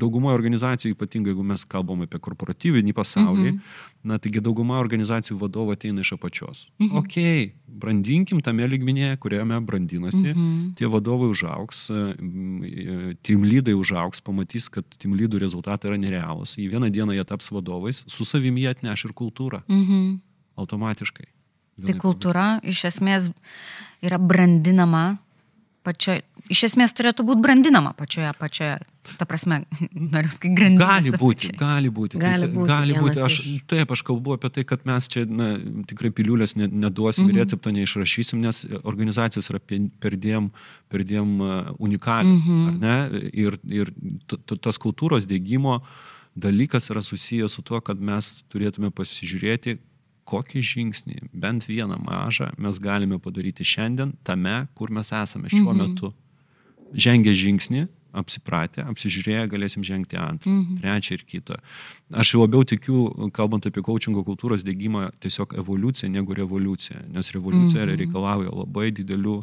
[0.00, 3.60] dauguma organizacijų, ypatingai jeigu mes kalbam apie korporatyvinį pasaulį, mhm.
[4.02, 6.64] Na, taigi dauguma organizacijų vadovų ateina iš apačios.
[6.82, 6.96] Mhm.
[6.98, 7.16] Ok,
[7.82, 10.72] brandinkim tame lygmenyje, kuriame brandinasi, mhm.
[10.78, 16.56] tie vadovai užauks, e, e, team lydai užauks, pamatys, kad team lydų rezultatai yra nerealūs.
[16.58, 19.62] Į vieną dieną jie taps vadovais, su savimi jie atneš ir kultūrą.
[19.68, 20.18] Mhm.
[20.62, 21.30] Automatiškai.
[21.86, 23.30] Tai kultūra iš esmės
[24.04, 25.21] yra brandinama
[25.84, 26.22] pačioje,
[26.52, 28.76] iš esmės turėtų būti brandinama pačioje, pačioje,
[29.18, 29.62] ta prasme,
[30.14, 30.84] noriu sakyti, grandinė.
[30.84, 32.20] Gali būti, gali būti.
[32.22, 33.22] Gali būti, gali būti.
[33.26, 33.64] Aš, iš...
[33.70, 35.50] taip, aš kalbu apie tai, kad mes čia na,
[35.90, 37.42] tikrai piliulės ne, neduosim, mm -hmm.
[37.42, 39.60] recepto neišrašysim, nes organizacijos yra
[40.02, 40.50] perdėm,
[40.92, 41.36] perdėm
[41.78, 42.46] unikalios.
[42.46, 42.80] Mm -hmm.
[42.80, 43.28] ne?
[43.32, 43.92] Ir, ir
[44.60, 45.80] tas kultūros dėgymo
[46.34, 49.78] dalykas yra susijęs su tuo, kad mes turėtume pasižiūrėti,
[50.28, 55.82] kokį žingsnį, bent vieną mažą, mes galime padaryti šiandien tame, kur mes esame šiuo mhm.
[55.82, 56.12] metu.
[56.92, 60.78] Žengę žingsnį, apsipratę, apsižiūrėję, galėsim žengti antrą, mhm.
[60.82, 61.58] trečią ir kitą.
[62.12, 67.96] Aš labiau tikiu, kalbant apie coachingo kultūros dėgymą, tiesiog evoliuciją negu revoliuciją, nes revoliucija mhm.
[68.02, 69.38] reikalauja labai didelių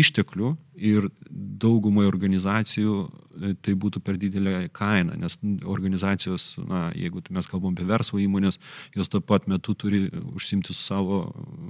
[0.00, 7.48] išteklių ir daugumai organizacijų e, tai būtų per didelė kaina, nes organizacijos, na, jeigu mes
[7.48, 8.60] kalbam apie verslo įmonės,
[8.96, 11.22] jos tuo pat metu turi užsimti su savo,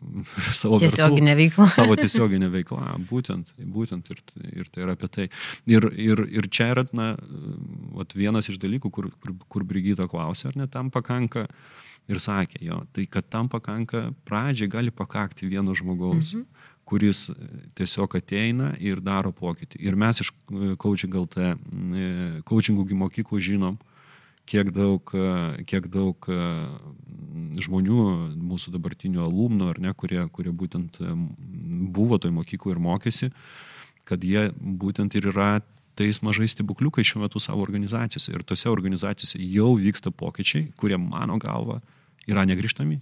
[0.62, 1.68] savo tiesioginė veikla.
[1.74, 4.22] Savo tiesioginė veikla, būtent, būtent ir,
[4.52, 5.28] ir tai yra apie tai.
[5.70, 7.14] Ir, ir, ir čia yra, na,
[7.96, 11.46] vat vienas iš dalykų, kur, kur, kur Brigita klausė, ar ne tam pakanka.
[12.06, 16.36] Ir sakė, jo, tai kad tam pakanka, pradžiai gali pakakti vieno žmogaus.
[16.36, 17.26] Mhm kuris
[17.78, 19.80] tiesiog ateina ir daro pokytį.
[19.82, 20.30] Ir mes iš
[20.82, 21.52] coaching LT,
[22.46, 23.78] coachingų mokyklų žinom,
[24.46, 25.10] kiek daug,
[25.66, 26.28] kiek daug
[27.66, 28.02] žmonių,
[28.38, 31.00] mūsų dabartinių alumnų, ar ne, kurie, kurie būtent
[31.96, 33.30] buvo toj mokykloje ir mokėsi,
[34.06, 35.56] kad jie būtent ir yra
[35.96, 38.30] tais mažais stebukliukais šiuo metu savo organizacijose.
[38.30, 41.80] Ir tose organizacijose jau vyksta pokyčiai, kurie mano galva
[42.28, 43.00] yra negrižtami.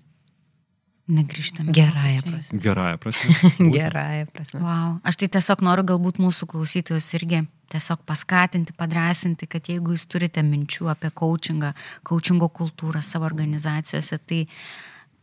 [1.09, 1.73] Negrįžtame.
[1.73, 2.59] Gerąją prasme.
[2.59, 3.35] Gerąją prasme.
[3.77, 4.61] Gerąją prasme.
[4.61, 4.95] Wow.
[5.05, 7.43] Aš tai tiesiog noriu galbūt mūsų klausytojus irgi
[7.75, 11.75] tiesiog paskatinti, padrasinti, kad jeigu jūs turite minčių apie coachingą,
[12.09, 14.47] coachingo kultūrą savo organizacijose, tai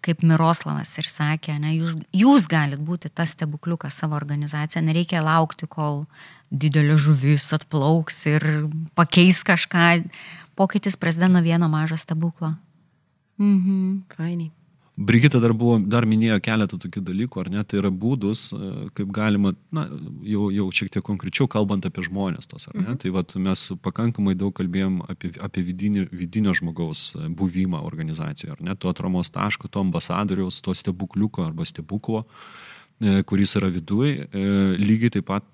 [0.06, 5.70] kaip Miroslavas ir sakė, ne, jūs, jūs galit būti tas stebukliukas savo organizaciją, nereikia laukti,
[5.70, 6.06] kol
[6.52, 8.48] didelė žuvis atplauks ir
[8.98, 10.06] pakeis kažką.
[10.58, 12.54] Pokytis prasideda nuo vieno mažo stebuklo.
[13.42, 14.02] Mhm.
[14.18, 14.52] Fainiai.
[14.96, 19.14] Brigita dar, buvo, dar minėjo keletą tokių dalykų, ar ne, tai yra būdus, e, kaip
[19.16, 19.86] galima, na,
[20.28, 23.00] jau, jau šiek tiek konkrečiau kalbant apie žmonės tos, ar ne, mhm.
[23.02, 28.66] tai vat, mes pakankamai daug kalbėjom apie, apie vidinį, vidinio žmogaus e, buvimą organizacijoje, ar
[28.68, 32.26] ne, to atramos taško, to ambasadoriaus, to stebukliuko arba stebuklo
[33.00, 34.28] e, kuris yra viduje,
[34.78, 35.48] lygiai taip pat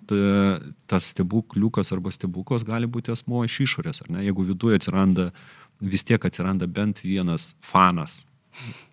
[0.90, 5.30] tas stebukliukas arba stebuklas gali būti asmo iš išorės, ar ne, jeigu viduje atsiranda,
[5.78, 8.26] vis tiek atsiranda bent vienas fanas,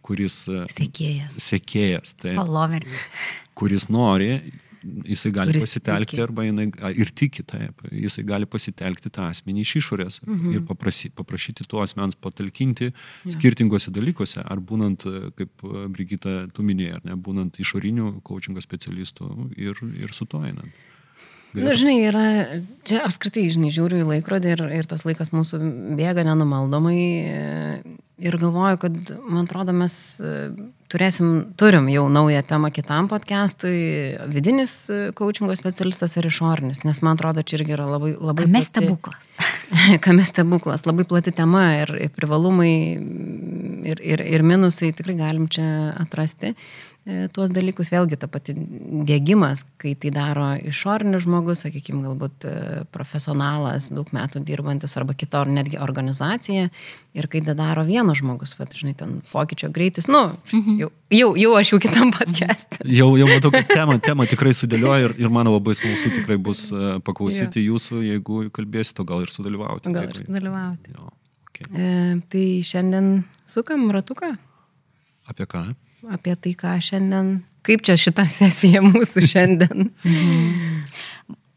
[0.05, 0.45] kuris...
[0.49, 1.39] E, sekėjas.
[1.43, 2.37] Sekėjas, tai.
[2.39, 3.09] Followeris.
[3.55, 4.39] Kuris nori,
[4.85, 6.23] jisai gali kuris pasitelkti tiki.
[6.23, 6.67] arba jinai,
[6.99, 10.57] ir tiki taip, jisai gali pasitelkti tą asmenį iš išorės mhm.
[10.57, 13.35] ir paprasy, paprašyti tuo asmens patalkinti ja.
[13.37, 18.65] skirtingose dalykuose, ar būnant, e, kaip e, Brigita tu minėjai, ar ne, būnant išorinių coachingo
[18.65, 20.85] specialistų ir, ir su to einant.
[21.55, 22.22] Na, nu, žinai, yra,
[22.82, 25.61] čia apskritai, žinai, žiūriu į laikrodį ir, ir tas laikas mūsų
[25.94, 26.98] bėga nenumaldomai
[28.18, 28.96] ir galvoju, kad,
[29.28, 30.34] man atrodo, mes e,
[30.92, 34.74] turėsim, turim jau naują temą kitam podcastui, vidinis
[35.18, 38.14] coachingo specialistas ir išorinis, nes man atrodo, čia irgi yra labai...
[38.14, 39.28] labai Kame stebuklas?
[40.05, 42.74] Kame stebuklas, labai plati tema ir, ir privalumai
[43.94, 45.66] ir, ir, ir minusai tikrai galim čia
[45.98, 46.55] atrasti.
[47.05, 52.52] E, tuos dalykus, vėlgi ta pati dėgymas, kai tai daro išorinis žmogus, sakykime, galbūt e,
[52.96, 56.70] profesionalas, daug metų dirbantis arba kita ar netgi organizacija
[57.12, 60.80] ir kai tai daro vienas žmogus, va, žinai, ten pokyčio greitis, nu, mhm.
[60.80, 62.80] jau, jau, jau aš jau kitam podcast.
[62.94, 66.70] Jau, jau matau, kad temą, temą tikrai sudėlioju ir, ir man labai smalsu tikrai bus
[66.72, 67.68] e, paklausyti ja.
[67.68, 69.92] jūsų, jeigu kalbėsite, gal ir sudalyvauti.
[69.92, 70.96] Gal ir sudalyvauti.
[70.96, 71.12] Jo,
[71.50, 71.68] okay.
[71.68, 71.94] e,
[72.32, 74.36] tai šiandien sukam ratuką.
[75.28, 75.68] Apie ką?
[76.12, 79.90] Apie tai, ką šiandien, kaip čia šita sesija mūsų šiandien.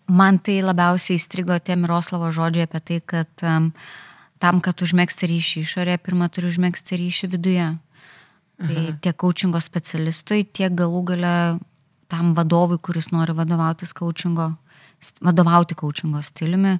[0.07, 3.71] Man tai labiausiai įstrigo tie Miroslavo žodžiai apie tai, kad um,
[4.39, 7.67] tam, kad užmėgsti ryšį išorėje, pirmą turi užmėgsti ryšį viduje.
[8.57, 8.93] Tai Aha.
[9.03, 11.33] tiek coachingo specialistui, tiek galų gale
[12.09, 14.53] tam vadovui, kuris nori vadovautis coachingo,
[15.21, 16.77] vadovauti coachingo stiliumi.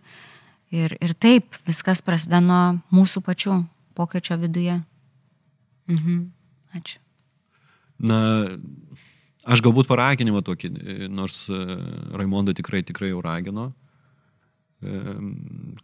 [0.74, 2.62] Ir, ir taip, viskas prasideda nuo
[2.96, 3.60] mūsų pačių
[3.96, 4.80] pokyčio viduje.
[5.92, 6.24] Mhm.
[6.76, 7.00] Ačiū.
[7.98, 8.20] Na,
[9.48, 10.72] aš galbūt paraginimą tokį,
[11.10, 11.60] nors e,
[12.18, 13.72] Raimonda tikrai, tikrai jau ragino,
[14.82, 15.02] e,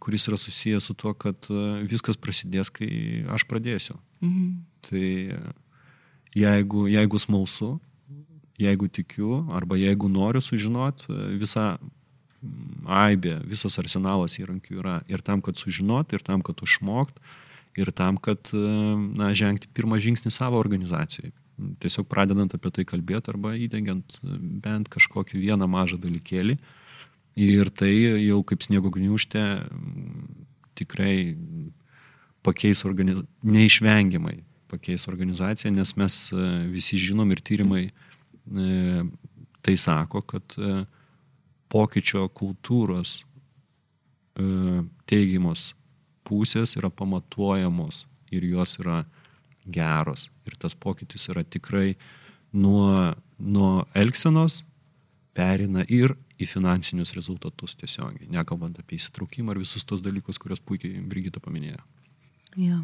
[0.02, 3.98] kuris yra susijęs su tuo, kad e, viskas prasidės, kai aš pradėsiu.
[4.22, 4.54] Mhm.
[4.84, 5.08] Tai
[6.36, 7.74] jeigu, jeigu smalsu,
[8.60, 11.08] jeigu tikiu, arba jeigu noriu sužinot,
[11.40, 11.74] visa
[12.84, 17.16] aibė, visas arsenalas įrankių yra ir tam, kad sužinot, ir tam, kad išmokt,
[17.80, 21.32] ir tam, kad na, žengti pirmą žingsnį savo organizacijai.
[21.54, 24.18] Tiesiog pradedant apie tai kalbėti arba įdengiant
[24.64, 26.56] bent kažkokį vieną mažą dalykėlį.
[27.44, 27.92] Ir tai
[28.22, 29.44] jau kaip sniego gniužtė
[30.78, 31.34] tikrai
[32.46, 34.36] pakeis organizaciją, neišvengiamai
[34.70, 36.18] pakeis organizaciją, nes mes
[36.74, 37.84] visi žinom ir tyrimai
[39.64, 40.56] tai sako, kad
[41.72, 43.22] pokyčio kultūros
[45.08, 45.72] teigiamos
[46.26, 49.04] pusės yra pamatuojamos ir jos yra
[49.70, 50.28] geros.
[50.48, 51.94] Ir tas pokytis yra tikrai
[52.52, 54.62] nuo, nuo elgsenos
[55.34, 61.02] perina ir į finansinius rezultatus tiesiogiai, nekalbant apie įsitraukimą ir visus tos dalykus, kuriuos puikiai
[61.08, 61.82] Brigita paminėjo.
[62.54, 62.80] Jo.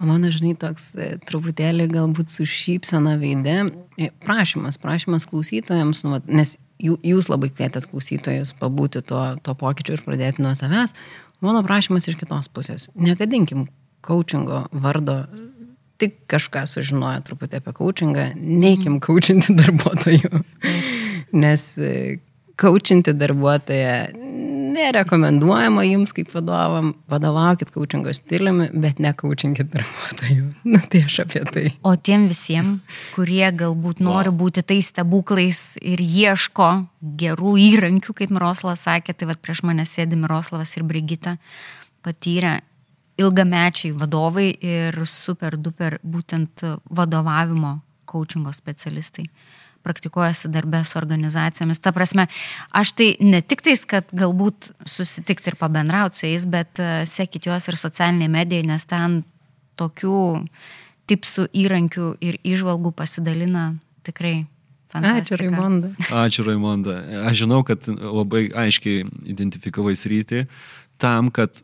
[0.00, 3.60] O mano, žinai, toks e, truputėlį galbūt su šypsena veidė.
[3.98, 10.04] E, prašymas, prašymas klausytojams, nu, nes jūs labai kvietėt klausytojus pabūti to, to pokyčiu ir
[10.04, 10.94] pradėti nuo savęs.
[11.44, 12.88] Mano prašymas iš kitos pusės.
[12.98, 13.68] Negadinkim
[14.06, 15.22] coachingo vardo
[16.00, 20.44] tik kažką sužinojo truputį apie coachingą, neikim coachinti darbuotojų.
[21.36, 21.66] Nes
[22.56, 24.26] coachinti darbuotoją
[24.76, 30.46] nerekomenduojama jums kaip vadovam, vadovaukit coachingo stiliumi, bet ne coachinkit darbuotojų.
[30.74, 31.64] Na tai aš apie tai.
[31.86, 36.70] O tiem visiems, kurie galbūt nori būti tais stebuklais ir ieško
[37.20, 41.36] gerų įrankių, kaip Miroslavas sakė, tai vad prieš mane sėdi Miroslavas ir Brigita,
[42.04, 42.58] patyrę
[43.20, 49.26] ilgamečiai vadovai ir super duper būtent vadovavimo coachingo specialistai
[49.86, 51.78] praktikuojasi darbę su organizacijomis.
[51.78, 52.26] Ta prasme,
[52.74, 57.46] aš tai ne tik tais, kad galbūt susitikti ir pabendrauti su jais, bet e, sekit
[57.46, 59.20] juos ir socialiniai medijai, nes ten
[59.78, 60.18] tokių
[61.06, 63.68] tipsų įrankių ir išvalgų pasidalina
[64.06, 64.40] tikrai
[64.96, 65.36] Fantastika.
[65.36, 65.88] Ačiū Raimonda.
[66.24, 66.96] Ačiū Raimonda.
[67.28, 70.46] Aš žinau, kad labai aiškiai identifikavai sritį
[71.02, 71.62] tam, kad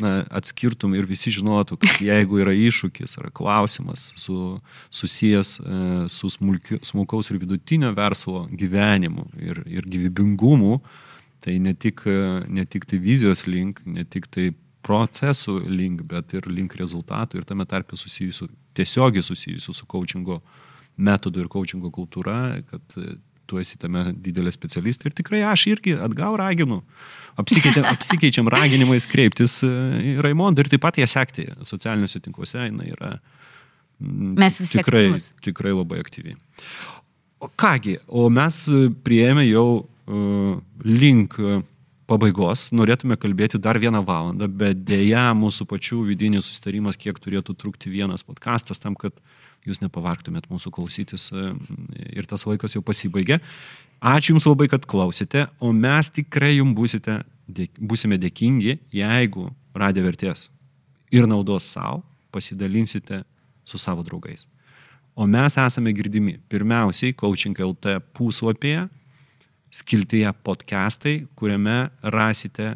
[0.00, 4.58] na, atskirtum ir visi žinotų, kad jeigu yra iššūkis ar klausimas su,
[4.94, 5.78] susijęs e,
[6.12, 10.78] su smulkiu, smulkaus ir vidutinio verslo gyvenimu ir, ir gyvybingumu,
[11.44, 14.50] tai ne tik, e, ne tik tai vizijos link, ne tik tai
[14.84, 20.42] procesų link, bet ir link rezultatų ir tame tarpe susijusių, tiesiogiai susijusių su coachingo
[20.96, 22.98] metodu ir coachingo kultūra, kad
[23.54, 26.82] tu esi tame didelė specialistė ir tikrai aš irgi atgal raginu.
[27.38, 29.70] Apsikeičiam, apsikeičiam raginimais kreiptis e,
[30.14, 32.66] į Raimondą ir taip pat ją sekti socialiniuose tinkluose.
[32.66, 33.14] Jis yra
[34.00, 35.30] mes visi tikrai, aktyvus.
[35.46, 36.38] tikrai labai aktyviai.
[37.42, 38.56] O kągi, o mes
[39.04, 40.54] prieėmė jau uh,
[40.86, 41.36] link
[42.08, 47.92] pabaigos, norėtume kalbėti dar vieną valandą, bet dėja mūsų pačių vidinis sustarimas, kiek turėtų trukti
[47.92, 49.16] vienas podkastas tam, kad
[49.64, 51.52] jūs nepavargtumėt mūsų klausytis e,
[52.14, 53.40] ir tas laikas jau pasibaigė.
[54.04, 57.20] Ačiū Jums labai, kad klausėte, o mes tikrai Jums būsite,
[57.78, 60.48] būsime dėkingi, jeigu radė vertės
[61.14, 62.02] ir naudos savo,
[62.34, 63.22] pasidalinsite
[63.64, 64.48] su savo draugais.
[65.14, 68.88] O mes esame girdimi pirmiausiai Coaching LT puslapyje,
[69.70, 72.74] skiltyje podcastai, kuriame rasite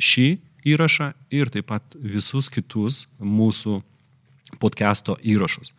[0.00, 0.28] šį
[0.72, 3.80] įrašą ir taip pat visus kitus mūsų
[4.60, 5.72] podcast'o įrašus.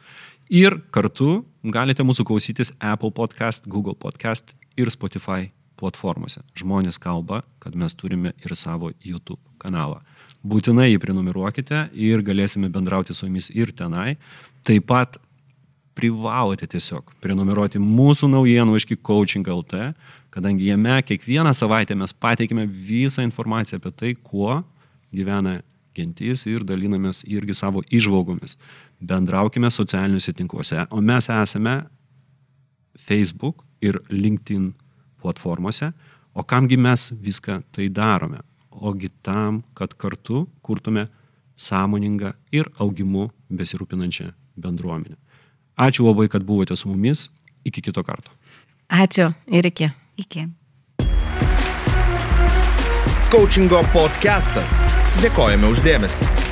[0.49, 6.41] Ir kartu galite mūsų klausytis Apple podcast, Google podcast ir Spotify platformose.
[6.57, 10.01] Žmonės kalba, kad mes turime ir savo YouTube kanalą.
[10.41, 14.15] Būtinai jį prenumeruokite ir galėsime bendrauti su jumis ir tenai.
[14.65, 15.19] Taip pat
[15.97, 19.91] privalote tiesiog prenumeruoti mūsų naujienų iški Coaching LT,
[20.33, 24.63] kadangi jame kiekvieną savaitę mes pateikime visą informaciją apie tai, kuo
[25.13, 25.59] gyvena
[25.93, 28.55] gentis ir dalinamės irgi savo išvalgomis.
[29.01, 31.83] Bendraukime socialiniuose tinkluose, o mes esame
[32.99, 34.73] Facebook ir LinkedIn
[35.21, 35.91] platformose,
[36.33, 38.37] o kamgi mes viską tai darome?
[38.71, 41.07] Ogi tam, kad kartu kurtume
[41.57, 45.17] sąmoningą ir augimu besirūpinančią bendruomenę.
[45.77, 47.29] Ačiū labai, kad buvote su mumis.
[47.65, 48.31] Iki kito karto.
[48.89, 49.89] Ačiū ir iki.
[50.17, 50.47] Iki.
[53.31, 54.81] Coachingo podcastas.
[55.21, 56.50] Dėkojame uždėmesi.